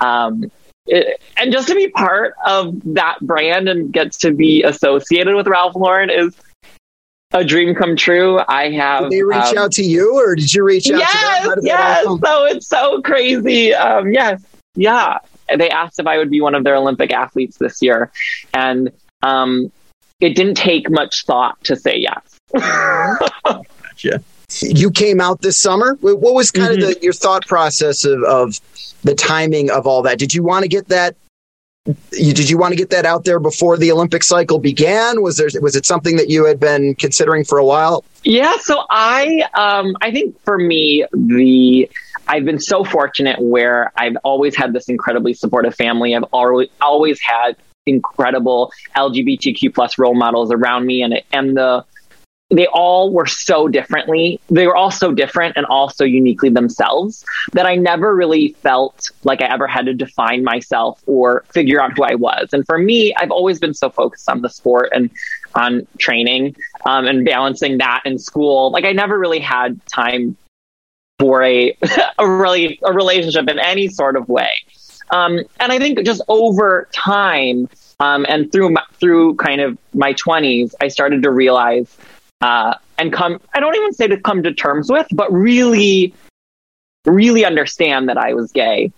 um, 0.00 0.50
it, 0.86 1.20
and 1.36 1.52
just 1.52 1.68
to 1.68 1.74
be 1.74 1.88
part 1.88 2.34
of 2.44 2.74
that 2.94 3.18
brand 3.20 3.68
and 3.68 3.92
get 3.92 4.12
to 4.12 4.32
be 4.32 4.62
associated 4.62 5.34
with 5.34 5.46
Ralph 5.46 5.74
Lauren 5.74 6.10
is 6.10 6.36
a 7.32 7.44
dream 7.44 7.74
come 7.74 7.96
true. 7.96 8.40
I 8.48 8.70
have. 8.70 9.04
Did 9.04 9.12
they 9.12 9.22
reach 9.22 9.38
um, 9.38 9.58
out 9.58 9.72
to 9.72 9.82
you, 9.82 10.14
or 10.14 10.34
did 10.34 10.52
you 10.52 10.64
reach 10.64 10.90
out 10.90 10.98
yes, 10.98 11.42
to 11.42 11.48
them? 11.50 11.58
Yes, 11.62 12.04
so 12.04 12.44
it's 12.44 12.68
so 12.68 13.02
crazy. 13.02 13.74
Um, 13.74 14.12
yes, 14.12 14.42
yeah, 14.74 15.18
they 15.54 15.70
asked 15.70 15.98
if 15.98 16.06
I 16.06 16.18
would 16.18 16.30
be 16.30 16.40
one 16.40 16.54
of 16.54 16.64
their 16.64 16.76
Olympic 16.76 17.12
athletes 17.12 17.58
this 17.58 17.82
year, 17.82 18.10
and 18.54 18.92
um, 19.22 19.72
it 20.20 20.34
didn't 20.34 20.54
take 20.54 20.90
much 20.90 21.24
thought 21.26 21.62
to 21.64 21.76
say 21.76 21.96
yes. 21.96 22.38
gotcha. 22.52 24.22
You 24.60 24.90
came 24.90 25.20
out 25.20 25.42
this 25.42 25.58
summer. 25.58 25.94
What 26.00 26.34
was 26.34 26.50
kind 26.50 26.78
mm-hmm. 26.78 26.88
of 26.88 26.94
the, 26.94 27.02
your 27.02 27.12
thought 27.12 27.46
process 27.46 28.04
of, 28.04 28.22
of 28.22 28.60
the 29.02 29.14
timing 29.14 29.70
of 29.70 29.86
all 29.86 30.02
that? 30.02 30.18
Did 30.18 30.34
you 30.34 30.42
want 30.42 30.62
to 30.62 30.68
get 30.68 30.88
that 30.88 31.16
you, 32.12 32.34
did 32.34 32.50
you 32.50 32.58
want 32.58 32.72
to 32.72 32.76
get 32.76 32.90
that 32.90 33.06
out 33.06 33.24
there 33.24 33.38
before 33.38 33.76
the 33.76 33.92
Olympic 33.92 34.22
cycle 34.22 34.58
began? 34.58 35.22
Was 35.22 35.36
there 35.36 35.48
was 35.60 35.76
it 35.76 35.86
something 35.86 36.16
that 36.16 36.28
you 36.28 36.44
had 36.44 36.58
been 36.58 36.94
considering 36.94 37.44
for 37.44 37.58
a 37.58 37.64
while? 37.64 38.04
Yeah, 38.24 38.54
so 38.60 38.84
I 38.90 39.44
um, 39.54 39.96
I 40.00 40.10
think 40.10 40.40
for 40.42 40.58
me 40.58 41.06
the 41.12 41.88
I've 42.28 42.44
been 42.44 42.60
so 42.60 42.82
fortunate 42.82 43.40
where 43.40 43.92
I've 43.96 44.16
always 44.24 44.56
had 44.56 44.72
this 44.72 44.88
incredibly 44.88 45.34
supportive 45.34 45.74
family. 45.74 46.14
I've 46.16 46.24
always 46.32 46.68
always 46.80 47.20
had 47.20 47.56
incredible 47.86 48.72
LGBTQ 48.96 49.72
plus 49.72 49.96
role 49.96 50.14
models 50.14 50.50
around 50.50 50.86
me, 50.86 51.02
and 51.02 51.22
and 51.32 51.56
the 51.56 51.84
they 52.50 52.66
all 52.68 53.12
were 53.12 53.26
so 53.26 53.66
differently. 53.66 54.40
They 54.48 54.66
were 54.66 54.76
all 54.76 54.92
so 54.92 55.12
different 55.12 55.56
and 55.56 55.66
all 55.66 55.90
so 55.90 56.04
uniquely 56.04 56.48
themselves 56.48 57.24
that 57.52 57.66
I 57.66 57.74
never 57.74 58.14
really 58.14 58.54
felt 58.60 59.10
like 59.24 59.42
I 59.42 59.46
ever 59.52 59.66
had 59.66 59.86
to 59.86 59.94
define 59.94 60.44
myself 60.44 61.02
or 61.06 61.44
figure 61.52 61.80
out 61.80 61.96
who 61.96 62.04
I 62.04 62.14
was. 62.14 62.50
And 62.52 62.64
for 62.64 62.78
me, 62.78 63.14
I've 63.16 63.32
always 63.32 63.58
been 63.58 63.74
so 63.74 63.90
focused 63.90 64.28
on 64.28 64.42
the 64.42 64.48
sport 64.48 64.90
and 64.94 65.10
on 65.56 65.88
training 65.98 66.54
um, 66.84 67.06
and 67.06 67.24
balancing 67.24 67.78
that 67.78 68.02
in 68.04 68.18
school. 68.18 68.70
Like 68.70 68.84
I 68.84 68.92
never 68.92 69.18
really 69.18 69.40
had 69.40 69.80
time 69.86 70.36
for 71.18 71.42
a 71.42 71.76
a 72.18 72.28
really 72.28 72.78
a 72.84 72.92
relationship 72.92 73.48
in 73.48 73.58
any 73.58 73.88
sort 73.88 74.16
of 74.16 74.28
way. 74.28 74.52
Um, 75.10 75.38
and 75.58 75.72
I 75.72 75.78
think 75.78 76.04
just 76.04 76.22
over 76.28 76.88
time 76.92 77.68
um, 77.98 78.26
and 78.28 78.52
through 78.52 78.70
my, 78.70 78.82
through 79.00 79.36
kind 79.36 79.60
of 79.60 79.78
my 79.94 80.12
twenties, 80.12 80.74
I 80.80 80.88
started 80.88 81.22
to 81.24 81.30
realize 81.30 81.96
uh, 82.40 82.74
and 82.98 83.12
come, 83.12 83.40
I 83.54 83.60
don't 83.60 83.74
even 83.76 83.92
say 83.92 84.08
to 84.08 84.20
come 84.20 84.42
to 84.42 84.52
terms 84.52 84.90
with, 84.90 85.06
but 85.12 85.32
really, 85.32 86.14
really 87.04 87.44
understand 87.44 88.08
that 88.08 88.18
I 88.18 88.34
was 88.34 88.52
gay. 88.52 88.92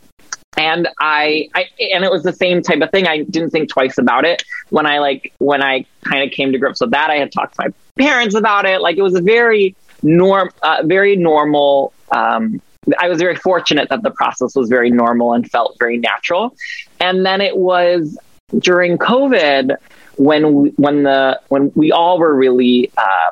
And 0.56 0.88
I, 0.98 1.48
I, 1.54 1.66
and 1.92 2.04
it 2.04 2.10
was 2.10 2.24
the 2.24 2.32
same 2.32 2.62
type 2.62 2.80
of 2.80 2.90
thing. 2.90 3.06
I 3.06 3.22
didn't 3.22 3.50
think 3.50 3.68
twice 3.68 3.96
about 3.96 4.24
it 4.24 4.42
when 4.70 4.86
I 4.86 4.98
like, 4.98 5.32
when 5.38 5.62
I 5.62 5.84
kind 6.04 6.24
of 6.24 6.34
came 6.34 6.50
to 6.52 6.58
grips 6.58 6.80
with 6.80 6.90
that, 6.90 7.10
I 7.10 7.16
had 7.16 7.30
talked 7.30 7.56
to 7.56 7.68
my 7.68 8.02
parents 8.02 8.34
about 8.34 8.64
it. 8.64 8.80
Like 8.80 8.96
it 8.96 9.02
was 9.02 9.14
a 9.14 9.20
very 9.20 9.76
norm, 10.02 10.50
uh, 10.62 10.82
very 10.84 11.14
normal, 11.14 11.92
um, 12.10 12.60
I 12.98 13.08
was 13.08 13.20
very 13.20 13.36
fortunate 13.36 13.88
that 13.90 14.02
the 14.02 14.10
process 14.10 14.54
was 14.56 14.68
very 14.68 14.90
normal 14.90 15.34
and 15.34 15.48
felt 15.48 15.76
very 15.78 15.98
natural. 15.98 16.56
And 17.00 17.24
then 17.24 17.40
it 17.40 17.56
was 17.56 18.18
during 18.58 18.98
COVID 18.98 19.76
when 20.18 20.54
we, 20.54 20.70
when 20.70 21.02
the 21.04 21.40
when 21.48 21.72
we 21.74 21.92
all 21.92 22.18
were 22.18 22.34
really 22.34 22.90
uh, 22.96 23.30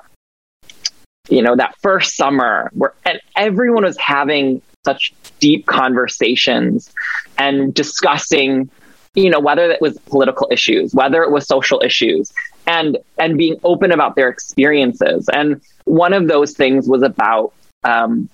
you 1.29 1.43
know 1.43 1.57
that 1.57 1.75
first 1.81 2.17
summer 2.17 2.71
where 2.75 2.93
and 3.05 3.21
everyone 3.37 3.85
was 3.85 3.99
having 3.99 4.63
such 4.85 5.13
deep 5.41 5.67
conversations 5.67 6.93
and 7.39 7.75
discussing 7.75 8.71
you 9.15 9.31
know 9.31 9.41
whether 9.41 9.71
it 9.71 9.81
was 9.81 9.99
political 10.07 10.49
issues 10.51 10.95
whether 10.95 11.23
it 11.23 11.31
was 11.31 11.47
social 11.47 11.83
issues 11.85 12.33
and 12.67 12.99
and 13.19 13.39
being 13.39 13.57
open 13.65 13.93
about 13.93 14.17
their 14.17 14.29
experiences. 14.29 15.29
And 15.33 15.61
one 15.85 16.13
of 16.13 16.29
those 16.29 16.53
things 16.53 16.89
was 16.89 17.03
about 17.03 17.53
um, 17.85 18.29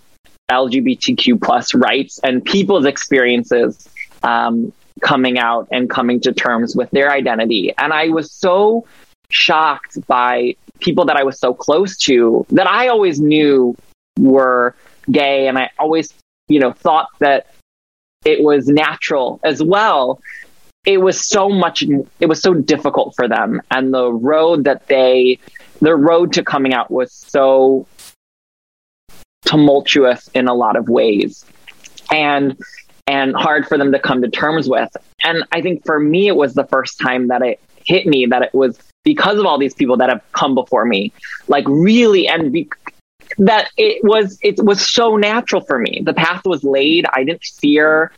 lgbtq 0.51 1.41
plus 1.43 1.75
rights 1.75 2.19
and 2.25 2.45
people's 2.45 2.85
experiences 2.85 3.89
um, 4.23 4.73
coming 5.01 5.39
out 5.39 5.69
and 5.71 5.89
coming 5.89 6.21
to 6.21 6.33
terms 6.33 6.77
with 6.77 6.91
their 6.91 7.11
identity. 7.11 7.75
And 7.79 7.93
I 7.93 8.09
was 8.09 8.31
so 8.31 8.87
shocked 9.31 10.05
by 10.07 10.57
people 10.81 11.05
that 11.07 11.17
I 11.17 11.25
was 11.25 11.39
so 11.39 11.55
close 11.55 11.97
to 11.97 12.47
that 12.51 12.67
I 12.67 12.89
always 12.89 13.21
knew 13.21 13.77
were 14.19 14.75
gay. 15.11 15.49
And 15.49 15.59
I 15.59 15.71
always, 15.79 16.13
you 16.49 16.61
know, 16.61 16.73
thought 16.73 17.09
that 17.21 17.47
it 18.25 18.43
was 18.43 18.69
natural 18.69 19.41
as 19.43 19.63
well. 19.63 20.21
It 20.85 20.99
was 20.99 21.27
so 21.27 21.49
much, 21.49 21.85
it 22.21 22.27
was 22.27 22.41
so 22.41 22.55
difficult 22.55 23.15
for 23.15 23.29
them. 23.29 23.63
And 23.71 23.95
the 23.95 24.13
road 24.13 24.65
that 24.65 24.89
they, 24.89 25.39
the 25.81 25.95
road 25.95 26.33
to 26.35 26.45
coming 26.45 26.75
out 26.75 26.91
was 26.91 27.13
so 27.13 27.87
tumultuous 29.45 30.29
in 30.35 30.49
a 30.49 30.55
lot 30.55 30.77
of 30.77 30.89
ways. 30.89 31.45
And 32.11 32.59
and 33.07 33.35
hard 33.35 33.67
for 33.67 33.79
them 33.79 33.93
to 33.93 33.99
come 33.99 34.23
to 34.23 34.31
terms 34.31 34.69
with. 34.69 34.97
And 35.25 35.45
I 35.53 35.61
think 35.61 35.85
for 35.85 35.99
me, 35.99 36.29
it 36.29 36.37
was 36.37 36.55
the 36.55 36.65
first 36.65 36.99
time 36.99 37.29
that 37.29 37.43
it 37.43 37.61
hit 37.85 38.07
me 38.07 38.27
that 38.27 38.43
it 38.43 38.55
was 38.55 38.79
because 39.05 39.39
of 39.39 39.47
all 39.47 39.59
these 39.59 39.75
people 39.75 39.97
that 39.97 40.09
have 40.09 40.23
come 40.33 40.55
before 40.55 40.85
me, 40.85 41.13
like 41.49 41.65
really, 41.67 42.29
and 42.29 42.53
be, 42.53 42.69
that 43.39 43.71
it 43.77 44.05
was 44.05 44.39
it 44.43 44.63
was 44.63 44.89
so 44.89 45.17
natural 45.17 45.61
for 45.63 45.79
me. 45.79 46.03
The 46.05 46.15
path 46.15 46.43
was 46.45 46.63
laid. 46.63 47.07
I 47.13 47.25
didn't 47.25 47.45
fear 47.45 48.13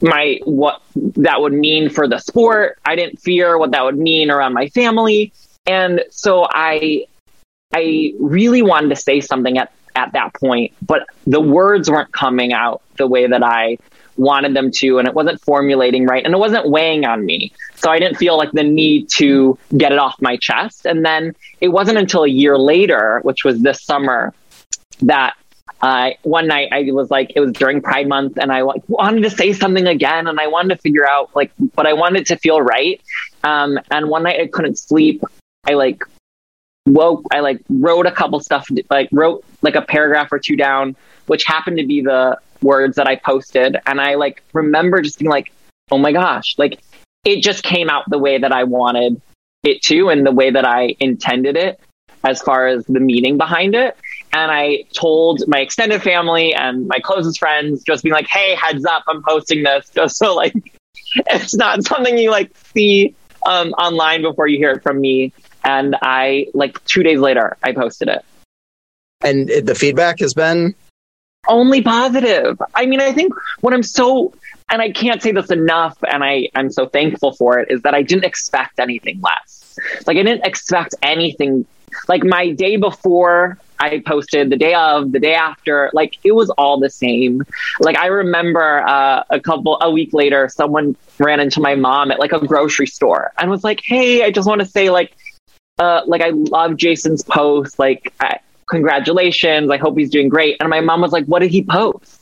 my 0.00 0.40
what 0.44 0.82
that 0.96 1.40
would 1.40 1.52
mean 1.52 1.88
for 1.88 2.08
the 2.08 2.18
sport. 2.18 2.78
I 2.84 2.96
didn't 2.96 3.20
fear 3.20 3.56
what 3.56 3.70
that 3.70 3.84
would 3.84 3.98
mean 3.98 4.30
around 4.30 4.52
my 4.54 4.68
family, 4.68 5.32
and 5.66 6.02
so 6.10 6.46
I 6.50 7.06
I 7.72 8.14
really 8.18 8.62
wanted 8.62 8.88
to 8.90 8.96
say 8.96 9.20
something 9.20 9.58
at 9.58 9.72
at 9.94 10.12
that 10.12 10.34
point, 10.34 10.72
but 10.82 11.06
the 11.26 11.40
words 11.40 11.90
weren't 11.90 12.12
coming 12.12 12.52
out 12.52 12.82
the 12.96 13.06
way 13.06 13.26
that 13.26 13.42
I 13.42 13.78
wanted 14.16 14.54
them 14.54 14.70
to, 14.70 14.98
and 14.98 15.08
it 15.08 15.14
wasn't 15.14 15.40
formulating 15.40 16.06
right, 16.06 16.24
and 16.24 16.34
it 16.34 16.38
wasn't 16.38 16.68
weighing 16.68 17.04
on 17.04 17.24
me. 17.24 17.52
So 17.76 17.90
I 17.90 17.98
didn't 17.98 18.16
feel 18.16 18.36
like 18.36 18.52
the 18.52 18.62
need 18.62 19.08
to 19.16 19.58
get 19.76 19.92
it 19.92 19.98
off 19.98 20.20
my 20.20 20.36
chest. 20.36 20.86
And 20.86 21.04
then 21.04 21.34
it 21.60 21.68
wasn't 21.68 21.98
until 21.98 22.24
a 22.24 22.28
year 22.28 22.56
later, 22.56 23.20
which 23.22 23.44
was 23.44 23.60
this 23.60 23.82
summer, 23.82 24.32
that 25.00 25.34
uh, 25.80 26.10
one 26.22 26.46
night 26.46 26.68
I 26.70 26.88
was 26.92 27.10
like, 27.10 27.32
it 27.34 27.40
was 27.40 27.52
during 27.52 27.82
Pride 27.82 28.08
Month, 28.08 28.38
and 28.38 28.52
I 28.52 28.62
like 28.62 28.82
wanted 28.86 29.22
to 29.22 29.30
say 29.30 29.52
something 29.52 29.86
again, 29.86 30.28
and 30.28 30.38
I 30.38 30.46
wanted 30.46 30.76
to 30.76 30.80
figure 30.80 31.08
out 31.08 31.34
like, 31.34 31.52
but 31.74 31.86
I 31.86 31.94
wanted 31.94 32.26
to 32.26 32.36
feel 32.36 32.60
right. 32.60 33.00
Um, 33.42 33.78
and 33.90 34.08
one 34.08 34.22
night 34.22 34.40
I 34.40 34.46
couldn't 34.46 34.78
sleep. 34.78 35.22
I 35.64 35.74
like 35.74 36.04
woke. 36.86 37.24
I 37.32 37.40
like 37.40 37.60
wrote 37.68 38.06
a 38.06 38.12
couple 38.12 38.40
stuff, 38.40 38.68
like 38.90 39.08
wrote 39.12 39.44
like 39.62 39.74
a 39.74 39.82
paragraph 39.82 40.32
or 40.32 40.38
two 40.38 40.56
down, 40.56 40.96
which 41.26 41.44
happened 41.44 41.78
to 41.78 41.86
be 41.86 42.02
the 42.02 42.38
words 42.62 42.96
that 42.96 43.06
I 43.06 43.16
posted. 43.16 43.76
And 43.86 44.00
I 44.00 44.14
like 44.14 44.42
remember 44.52 45.02
just 45.02 45.18
being 45.18 45.30
like, 45.30 45.52
oh 45.90 45.98
my 45.98 46.12
gosh, 46.12 46.54
like 46.58 46.80
it 47.24 47.42
just 47.42 47.62
came 47.62 47.88
out 47.88 48.04
the 48.08 48.18
way 48.18 48.38
that 48.38 48.52
I 48.52 48.64
wanted 48.64 49.20
it 49.62 49.82
to 49.82 50.08
and 50.08 50.26
the 50.26 50.32
way 50.32 50.50
that 50.50 50.64
I 50.64 50.96
intended 50.98 51.56
it 51.56 51.78
as 52.24 52.40
far 52.40 52.66
as 52.66 52.84
the 52.86 53.00
meaning 53.00 53.36
behind 53.36 53.74
it. 53.74 53.96
And 54.32 54.50
I 54.50 54.84
told 54.94 55.42
my 55.46 55.58
extended 55.58 56.02
family 56.02 56.54
and 56.54 56.88
my 56.88 56.98
closest 57.00 57.38
friends, 57.38 57.82
just 57.82 58.02
being 58.02 58.14
like, 58.14 58.28
hey, 58.28 58.54
heads 58.54 58.84
up, 58.84 59.04
I'm 59.08 59.22
posting 59.22 59.62
this. 59.62 59.90
Just 59.94 60.16
so 60.16 60.34
like 60.34 60.54
it's 61.14 61.54
not 61.54 61.84
something 61.84 62.16
you 62.16 62.30
like 62.30 62.50
see 62.74 63.14
um, 63.44 63.72
online 63.72 64.22
before 64.22 64.46
you 64.46 64.56
hear 64.56 64.70
it 64.70 64.82
from 64.82 65.00
me. 65.00 65.32
And 65.64 65.96
I 66.02 66.46
like 66.54 66.84
two 66.84 67.02
days 67.02 67.18
later, 67.18 67.56
I 67.62 67.72
posted 67.72 68.08
it. 68.08 68.24
And 69.20 69.48
the 69.48 69.74
feedback 69.74 70.18
has 70.20 70.34
been 70.34 70.74
only 71.48 71.82
positive. 71.82 72.60
I 72.74 72.86
mean, 72.86 73.00
I 73.00 73.12
think 73.12 73.34
what 73.60 73.72
I'm 73.74 73.82
so, 73.82 74.32
and 74.70 74.82
I 74.82 74.90
can't 74.90 75.22
say 75.22 75.32
this 75.32 75.50
enough, 75.50 75.96
and 76.02 76.24
I, 76.24 76.48
I'm 76.54 76.70
so 76.70 76.86
thankful 76.86 77.32
for 77.32 77.58
it, 77.58 77.70
is 77.70 77.82
that 77.82 77.94
I 77.94 78.02
didn't 78.02 78.24
expect 78.24 78.80
anything 78.80 79.20
less. 79.20 79.78
Like, 80.06 80.16
I 80.16 80.22
didn't 80.22 80.44
expect 80.44 80.94
anything. 81.02 81.66
Like, 82.08 82.24
my 82.24 82.50
day 82.50 82.76
before 82.76 83.58
I 83.78 84.02
posted, 84.04 84.50
the 84.50 84.56
day 84.56 84.74
of, 84.74 85.12
the 85.12 85.18
day 85.18 85.34
after, 85.34 85.90
like, 85.92 86.16
it 86.24 86.32
was 86.32 86.50
all 86.50 86.78
the 86.78 86.90
same. 86.90 87.42
Like, 87.80 87.98
I 87.98 88.06
remember 88.06 88.86
uh, 88.86 89.24
a 89.30 89.40
couple, 89.40 89.78
a 89.80 89.90
week 89.90 90.12
later, 90.12 90.48
someone 90.48 90.96
ran 91.18 91.40
into 91.40 91.60
my 91.60 91.74
mom 91.74 92.10
at 92.10 92.18
like 92.18 92.32
a 92.32 92.46
grocery 92.46 92.86
store 92.86 93.32
and 93.38 93.50
was 93.50 93.64
like, 93.64 93.80
hey, 93.84 94.24
I 94.24 94.30
just 94.30 94.48
want 94.48 94.60
to 94.60 94.66
say, 94.66 94.90
like, 94.90 95.16
uh, 95.78 96.02
like 96.06 96.22
I 96.22 96.30
love 96.30 96.76
Jason's 96.76 97.22
post. 97.22 97.78
Like, 97.78 98.12
I, 98.20 98.38
congratulations. 98.68 99.70
I 99.70 99.76
hope 99.76 99.98
he's 99.98 100.10
doing 100.10 100.28
great. 100.28 100.56
And 100.60 100.68
my 100.68 100.80
mom 100.80 101.00
was 101.00 101.12
like, 101.12 101.26
what 101.26 101.40
did 101.40 101.50
he 101.50 101.62
post? 101.64 102.18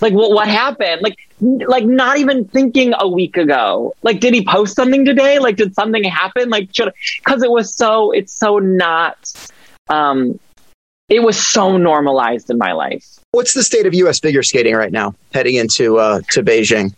Like, 0.00 0.12
what, 0.12 0.32
what 0.32 0.48
happened? 0.48 1.00
Like, 1.02 1.16
like 1.40 1.84
not 1.84 2.18
even 2.18 2.44
thinking 2.46 2.92
a 2.98 3.08
week 3.08 3.36
ago. 3.36 3.94
Like, 4.02 4.20
did 4.20 4.34
he 4.34 4.44
post 4.44 4.76
something 4.76 5.04
today? 5.04 5.38
Like, 5.38 5.56
did 5.56 5.74
something 5.74 6.04
happen? 6.04 6.50
Like, 6.50 6.68
should, 6.74 6.92
cause 7.24 7.42
it 7.42 7.50
was 7.50 7.74
so, 7.74 8.10
it's 8.12 8.32
so 8.32 8.58
not, 8.58 9.32
um, 9.88 10.38
it 11.08 11.22
was 11.22 11.44
so 11.44 11.76
normalized 11.76 12.50
in 12.50 12.58
my 12.58 12.72
life. 12.72 13.18
What's 13.32 13.54
the 13.54 13.62
state 13.62 13.86
of 13.86 13.94
U.S. 13.94 14.20
figure 14.20 14.42
skating 14.42 14.74
right 14.74 14.92
now, 14.92 15.14
heading 15.32 15.56
into 15.56 15.98
uh, 15.98 16.20
to 16.30 16.42
Beijing? 16.42 16.94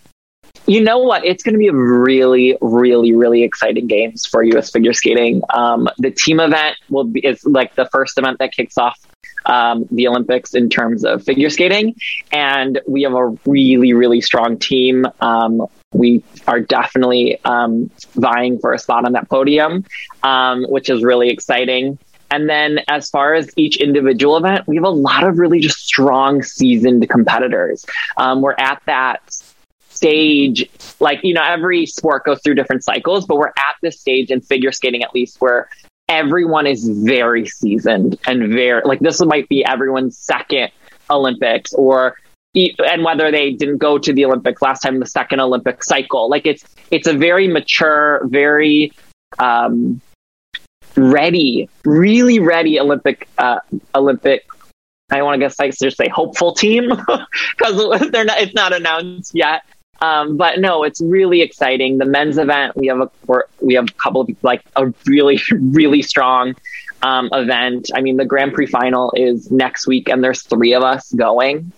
You 0.67 0.81
know 0.81 0.99
what? 0.99 1.25
It's 1.25 1.43
going 1.43 1.55
to 1.55 1.59
be 1.59 1.69
a 1.69 1.75
really, 1.75 2.57
really, 2.61 3.15
really 3.15 3.43
exciting 3.43 3.87
games 3.87 4.27
for 4.27 4.43
U.S. 4.43 4.71
figure 4.71 4.93
skating. 4.93 5.43
Um, 5.53 5.89
the 5.99 6.11
team 6.11 6.41
event 6.41 6.77
will 6.89 7.05
be 7.05 7.21
is 7.21 7.45
like 7.45 7.75
the 7.75 7.87
first 7.87 8.19
event 8.19 8.39
that 8.39 8.53
kicks 8.53 8.79
off 8.79 8.99
um, 9.47 9.87
the 9.91 10.07
Olympics 10.07 10.55
in 10.55 10.69
terms 10.71 11.05
of 11.05 11.25
figure 11.25 11.51
skating, 11.51 11.97
and 12.31 12.81
we 12.87 13.03
have 13.03 13.15
a 13.15 13.29
really, 13.45 13.93
really 13.93 14.21
strong 14.21 14.59
team. 14.59 15.07
Um, 15.21 15.67
we 15.93 16.23
are 16.47 16.61
definitely 16.61 17.39
um, 17.45 17.91
vying 18.15 18.59
for 18.59 18.73
a 18.73 18.79
spot 18.79 19.05
on 19.05 19.13
that 19.13 19.29
podium, 19.29 19.85
um, 20.23 20.65
which 20.65 20.89
is 20.89 21.03
really 21.03 21.29
exciting. 21.29 21.99
And 22.31 22.49
then 22.49 22.81
as 22.89 23.11
far 23.11 23.35
as 23.35 23.51
each 23.59 23.77
individual 23.77 24.39
event, 24.39 24.67
we 24.67 24.77
have 24.77 24.87
a 24.87 24.89
lot 24.89 25.23
of 25.23 25.39
really 25.39 25.61
just 25.61 25.81
strong, 25.81 26.43
seasoned 26.43 27.07
competitors. 27.11 27.85
Um, 28.17 28.41
we're 28.41 28.55
at 28.59 28.81
that 28.87 29.21
stage, 30.03 30.69
like, 30.99 31.21
you 31.23 31.33
know, 31.33 31.45
every 31.45 31.87
sport 31.87 32.25
goes 32.25 32.41
through 32.43 32.55
different 32.55 32.83
cycles, 32.83 33.25
but 33.27 33.37
we're 33.37 33.49
at 33.49 33.77
this 33.83 34.01
stage 34.01 34.31
in 34.31 34.41
figure 34.41 34.73
skating, 34.73 35.03
at 35.03 35.15
least, 35.15 35.41
where 35.41 35.69
everyone 36.09 36.67
is 36.67 36.89
very 36.89 37.47
seasoned 37.47 38.19
and 38.27 38.53
very, 38.53 38.83
like, 38.85 38.99
this 38.99 39.25
might 39.25 39.49
be 39.49 39.65
everyone's 39.65 40.19
second 40.19 40.71
Olympics 41.09 41.73
or 41.75 42.17
and 42.55 43.03
whether 43.03 43.31
they 43.31 43.53
didn't 43.53 43.79
go 43.79 43.97
to 43.97 44.13
the 44.13 44.27
Olympics 44.27 44.61
last 44.61 44.81
time, 44.81 45.01
the 45.01 45.07
second 45.07 45.41
Olympic 45.41 45.83
cycle. 45.83 46.29
Like 46.29 46.45
it's 46.45 46.65
it's 46.91 47.07
a 47.07 47.15
very 47.15 47.49
mature, 47.49 48.21
very 48.27 48.93
um, 49.39 50.03
ready, 50.97 51.69
really 51.87 52.41
ready 52.41 52.79
Olympic 52.79 53.27
uh, 53.39 53.61
Olympic. 53.95 54.45
I 55.11 55.23
want 55.23 55.35
to 55.35 55.39
guess 55.39 55.59
like 55.59 55.73
just 55.79 55.97
say 55.97 56.09
hopeful 56.09 56.53
team 56.53 56.89
because 57.57 58.11
they're 58.11 58.25
not. 58.25 58.39
It's 58.41 58.55
not 58.55 58.75
announced 58.75 59.33
yet. 59.35 59.63
Um, 60.03 60.37
but 60.37 60.59
no, 60.59 60.83
it's 60.83 61.01
really 61.01 61.43
exciting. 61.43 61.99
The 61.99 62.05
men's 62.05 62.37
event, 62.37 62.77
we 62.77 62.89
have 62.89 63.01
a 63.01 63.11
we 63.61 63.75
have 63.75 63.89
a 63.89 63.93
couple 63.93 64.21
of 64.21 64.29
like 64.43 64.65
a 64.75 64.93
really 65.07 65.41
really 65.53 66.03
strong 66.03 66.57
um, 67.03 67.31
event. 67.33 67.91
I 67.95 68.01
mean, 68.01 68.17
the 68.17 68.25
Grand 68.25 68.53
Prix 68.53 68.67
final 68.67 69.13
is 69.17 69.51
next 69.53 69.87
week, 69.87 70.09
and 70.09 70.23
there's 70.23 70.43
three 70.43 70.75
of 70.75 70.83
us 70.83 71.13
going, 71.13 71.71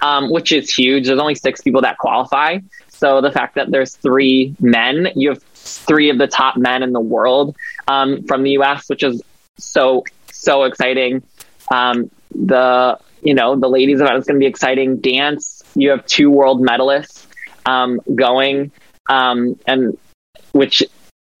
um, 0.00 0.30
which 0.30 0.52
is 0.52 0.72
huge. 0.72 1.08
There's 1.08 1.18
only 1.18 1.34
six 1.34 1.60
people 1.60 1.80
that 1.80 1.98
qualify, 1.98 2.60
so 2.88 3.20
the 3.20 3.32
fact 3.32 3.56
that 3.56 3.72
there's 3.72 3.96
three 3.96 4.54
men, 4.60 5.08
you 5.16 5.30
have 5.30 5.42
three 5.42 6.08
of 6.08 6.18
the 6.18 6.28
top 6.28 6.56
men 6.56 6.84
in 6.84 6.92
the 6.92 7.00
world 7.00 7.56
um, 7.88 8.22
from 8.28 8.44
the 8.44 8.52
U.S., 8.52 8.88
which 8.88 9.02
is 9.02 9.20
so 9.58 10.04
so 10.30 10.62
exciting. 10.62 11.24
Um, 11.72 12.12
the 12.32 13.00
you 13.22 13.34
know 13.34 13.56
the 13.56 13.68
ladies 13.68 14.00
event 14.00 14.18
is 14.18 14.24
going 14.24 14.36
to 14.36 14.44
be 14.44 14.46
exciting. 14.46 14.98
Dance, 14.98 15.64
you 15.74 15.90
have 15.90 16.06
two 16.06 16.30
world 16.30 16.62
medalists 16.62 17.26
um, 17.66 18.00
going, 18.14 18.72
um, 19.08 19.58
and 19.66 19.98
which 20.52 20.82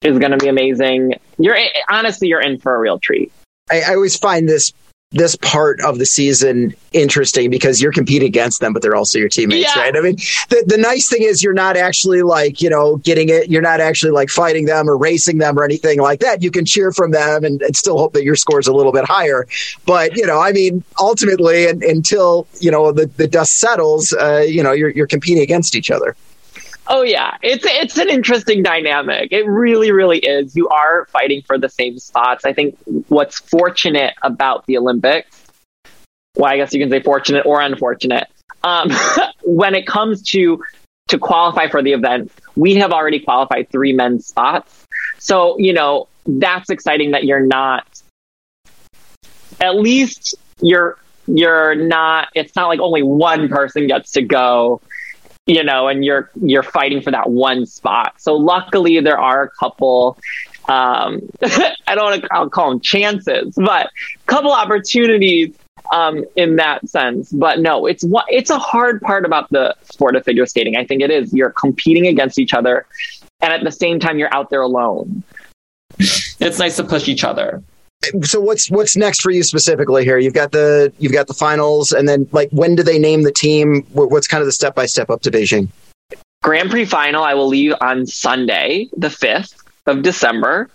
is 0.02 0.18
going 0.18 0.32
to 0.32 0.38
be 0.38 0.48
amazing. 0.48 1.14
You're 1.38 1.56
honestly, 1.88 2.28
you're 2.28 2.40
in 2.40 2.58
for 2.58 2.74
a 2.74 2.78
real 2.78 2.98
treat. 2.98 3.32
I, 3.70 3.82
I 3.82 3.94
always 3.94 4.16
find 4.16 4.48
this 4.48 4.72
this 5.12 5.36
part 5.36 5.80
of 5.80 5.98
the 5.98 6.06
season 6.06 6.74
interesting 6.92 7.50
because 7.50 7.80
you're 7.80 7.92
competing 7.92 8.28
against 8.28 8.60
them, 8.60 8.72
but 8.72 8.82
they're 8.82 8.96
also 8.96 9.18
your 9.18 9.28
teammates, 9.28 9.74
yeah. 9.74 9.82
right? 9.82 9.96
I 9.96 10.00
mean, 10.00 10.16
the, 10.48 10.64
the 10.66 10.78
nice 10.78 11.08
thing 11.08 11.22
is 11.22 11.42
you're 11.42 11.52
not 11.52 11.76
actually 11.76 12.22
like, 12.22 12.60
you 12.60 12.70
know, 12.70 12.96
getting 12.96 13.28
it. 13.28 13.50
You're 13.50 13.62
not 13.62 13.80
actually 13.80 14.12
like 14.12 14.30
fighting 14.30 14.66
them 14.66 14.88
or 14.88 14.96
racing 14.96 15.38
them 15.38 15.58
or 15.58 15.64
anything 15.64 16.00
like 16.00 16.20
that. 16.20 16.42
You 16.42 16.50
can 16.50 16.64
cheer 16.64 16.92
from 16.92 17.10
them 17.10 17.44
and, 17.44 17.60
and 17.62 17.76
still 17.76 17.98
hope 17.98 18.14
that 18.14 18.24
your 18.24 18.36
score 18.36 18.58
is 18.58 18.66
a 18.66 18.74
little 18.74 18.92
bit 18.92 19.04
higher. 19.04 19.46
But, 19.86 20.16
you 20.16 20.26
know, 20.26 20.40
I 20.40 20.52
mean, 20.52 20.82
ultimately, 20.98 21.66
and, 21.66 21.82
until, 21.82 22.46
you 22.60 22.70
know, 22.70 22.92
the, 22.92 23.06
the 23.06 23.28
dust 23.28 23.58
settles, 23.58 24.12
uh, 24.12 24.44
you 24.46 24.62
know, 24.62 24.72
you're, 24.72 24.90
you're 24.90 25.06
competing 25.06 25.42
against 25.42 25.74
each 25.74 25.90
other. 25.90 26.16
Oh 26.88 27.02
yeah, 27.02 27.36
it's 27.42 27.64
it's 27.64 27.96
an 27.98 28.08
interesting 28.08 28.62
dynamic. 28.62 29.28
It 29.30 29.46
really, 29.46 29.92
really 29.92 30.18
is. 30.18 30.56
You 30.56 30.68
are 30.68 31.06
fighting 31.06 31.42
for 31.46 31.56
the 31.56 31.68
same 31.68 31.98
spots. 31.98 32.44
I 32.44 32.52
think 32.52 32.76
what's 33.08 33.38
fortunate 33.38 34.14
about 34.22 34.66
the 34.66 34.78
Olympics, 34.78 35.44
well, 36.36 36.52
I 36.52 36.56
guess 36.56 36.72
you 36.74 36.80
can 36.80 36.90
say 36.90 37.00
fortunate 37.00 37.46
or 37.46 37.60
unfortunate, 37.60 38.26
um, 38.64 38.90
when 39.44 39.74
it 39.74 39.86
comes 39.86 40.22
to 40.30 40.62
to 41.08 41.18
qualify 41.18 41.68
for 41.68 41.82
the 41.82 41.92
event, 41.92 42.32
we 42.56 42.76
have 42.76 42.90
already 42.90 43.20
qualified 43.20 43.70
three 43.70 43.92
men's 43.92 44.26
spots. 44.26 44.86
So 45.18 45.58
you 45.58 45.72
know 45.72 46.08
that's 46.26 46.68
exciting 46.68 47.12
that 47.12 47.22
you're 47.24 47.46
not. 47.46 47.86
At 49.60 49.76
least 49.76 50.34
you're 50.60 50.98
you're 51.28 51.76
not. 51.76 52.28
It's 52.34 52.56
not 52.56 52.66
like 52.66 52.80
only 52.80 53.04
one 53.04 53.48
person 53.48 53.86
gets 53.86 54.12
to 54.12 54.22
go 54.22 54.80
you 55.46 55.64
know, 55.64 55.88
and 55.88 56.04
you're 56.04 56.30
you're 56.40 56.62
fighting 56.62 57.02
for 57.02 57.10
that 57.10 57.30
one 57.30 57.66
spot. 57.66 58.14
So 58.18 58.34
luckily, 58.34 59.00
there 59.00 59.18
are 59.18 59.42
a 59.42 59.50
couple. 59.50 60.18
Um, 60.68 61.20
I 61.42 61.94
don't 61.94 62.04
want 62.04 62.22
to 62.22 62.28
I'll 62.32 62.48
call 62.48 62.70
them 62.70 62.80
chances, 62.80 63.54
but 63.56 63.86
a 63.86 64.26
couple 64.26 64.52
opportunities 64.52 65.56
um, 65.92 66.24
in 66.36 66.56
that 66.56 66.88
sense. 66.88 67.32
But 67.32 67.58
no, 67.60 67.86
it's 67.86 68.04
what 68.04 68.26
it's 68.28 68.50
a 68.50 68.58
hard 68.58 69.00
part 69.00 69.24
about 69.24 69.50
the 69.50 69.74
sport 69.82 70.14
of 70.14 70.24
figure 70.24 70.46
skating. 70.46 70.76
I 70.76 70.84
think 70.84 71.02
it 71.02 71.10
is. 71.10 71.32
You're 71.32 71.50
competing 71.50 72.06
against 72.06 72.38
each 72.38 72.54
other, 72.54 72.86
and 73.40 73.52
at 73.52 73.64
the 73.64 73.72
same 73.72 73.98
time, 73.98 74.18
you're 74.18 74.32
out 74.32 74.50
there 74.50 74.62
alone. 74.62 75.24
It's 75.98 76.58
nice 76.58 76.76
to 76.76 76.84
push 76.84 77.08
each 77.08 77.24
other 77.24 77.62
so 78.22 78.40
what's 78.40 78.70
what's 78.70 78.96
next 78.96 79.20
for 79.20 79.30
you 79.30 79.42
specifically 79.42 80.04
here? 80.04 80.18
You've 80.18 80.34
got 80.34 80.52
the 80.52 80.92
you've 80.98 81.12
got 81.12 81.26
the 81.26 81.34
finals, 81.34 81.92
and 81.92 82.08
then 82.08 82.28
like 82.32 82.50
when 82.50 82.74
do 82.74 82.82
they 82.82 82.98
name 82.98 83.22
the 83.22 83.32
team? 83.32 83.82
What's 83.92 84.26
kind 84.26 84.40
of 84.40 84.46
the 84.46 84.52
step 84.52 84.74
by 84.74 84.86
step 84.86 85.10
up 85.10 85.22
to 85.22 85.30
Beijing? 85.30 85.68
Grand 86.42 86.70
Prix 86.70 86.86
final, 86.86 87.22
I 87.22 87.34
will 87.34 87.46
leave 87.46 87.74
on 87.80 88.06
Sunday, 88.06 88.88
the 88.96 89.10
fifth 89.10 89.62
of 89.86 90.02
December, 90.02 90.68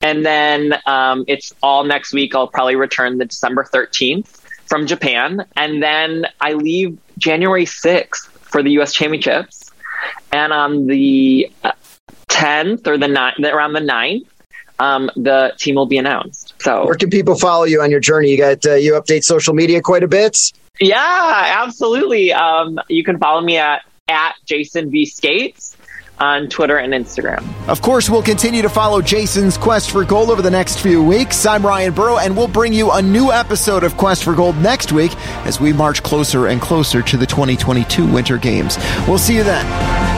and 0.00 0.24
then 0.24 0.74
um, 0.86 1.24
it's 1.26 1.52
all 1.62 1.84
next 1.84 2.12
week. 2.12 2.34
I'll 2.34 2.48
probably 2.48 2.76
return 2.76 3.18
the 3.18 3.24
December 3.24 3.64
thirteenth 3.64 4.40
from 4.66 4.86
Japan, 4.86 5.44
and 5.56 5.82
then 5.82 6.26
I 6.40 6.52
leave 6.52 6.98
January 7.18 7.66
sixth 7.66 8.30
for 8.42 8.62
the 8.62 8.70
U.S. 8.72 8.92
Championships, 8.92 9.72
and 10.30 10.52
on 10.52 10.86
the 10.86 11.50
uh, 11.64 11.72
tenth 12.28 12.86
or 12.86 12.98
the 12.98 13.08
ninth, 13.08 13.38
around 13.40 13.72
the 13.74 13.80
9th, 13.80 14.26
um, 14.78 15.10
the 15.16 15.52
team 15.58 15.74
will 15.76 15.86
be 15.86 15.98
announced. 15.98 16.54
So, 16.58 16.86
where 16.86 16.96
can 16.96 17.10
people 17.10 17.36
follow 17.36 17.64
you 17.64 17.82
on 17.82 17.90
your 17.90 18.00
journey? 18.00 18.30
You 18.30 18.38
got 18.38 18.66
uh, 18.66 18.74
you 18.74 18.92
update 18.94 19.24
social 19.24 19.54
media 19.54 19.80
quite 19.80 20.02
a 20.02 20.08
bit. 20.08 20.52
Yeah, 20.80 21.62
absolutely. 21.62 22.32
Um, 22.32 22.80
you 22.88 23.04
can 23.04 23.18
follow 23.18 23.40
me 23.40 23.58
at 23.58 23.82
at 24.08 24.34
Jason 24.44 24.90
B 24.90 25.06
Skates 25.06 25.76
on 26.18 26.48
Twitter 26.48 26.76
and 26.76 26.92
Instagram. 26.92 27.44
Of 27.68 27.82
course, 27.82 28.08
we'll 28.08 28.22
continue 28.22 28.62
to 28.62 28.68
follow 28.68 29.00
Jason's 29.00 29.58
quest 29.58 29.90
for 29.90 30.04
gold 30.04 30.30
over 30.30 30.42
the 30.42 30.50
next 30.50 30.80
few 30.80 31.02
weeks. 31.02 31.44
I'm 31.46 31.64
Ryan 31.66 31.92
Burrow, 31.92 32.18
and 32.18 32.36
we'll 32.36 32.48
bring 32.48 32.72
you 32.72 32.92
a 32.92 33.02
new 33.02 33.32
episode 33.32 33.82
of 33.82 33.96
Quest 33.96 34.22
for 34.24 34.34
Gold 34.34 34.56
next 34.58 34.92
week 34.92 35.14
as 35.44 35.60
we 35.60 35.72
march 35.72 36.02
closer 36.02 36.46
and 36.46 36.60
closer 36.60 37.02
to 37.02 37.16
the 37.16 37.26
2022 37.26 38.06
Winter 38.12 38.38
Games. 38.38 38.78
We'll 39.08 39.18
see 39.18 39.36
you 39.36 39.44
then. 39.44 40.13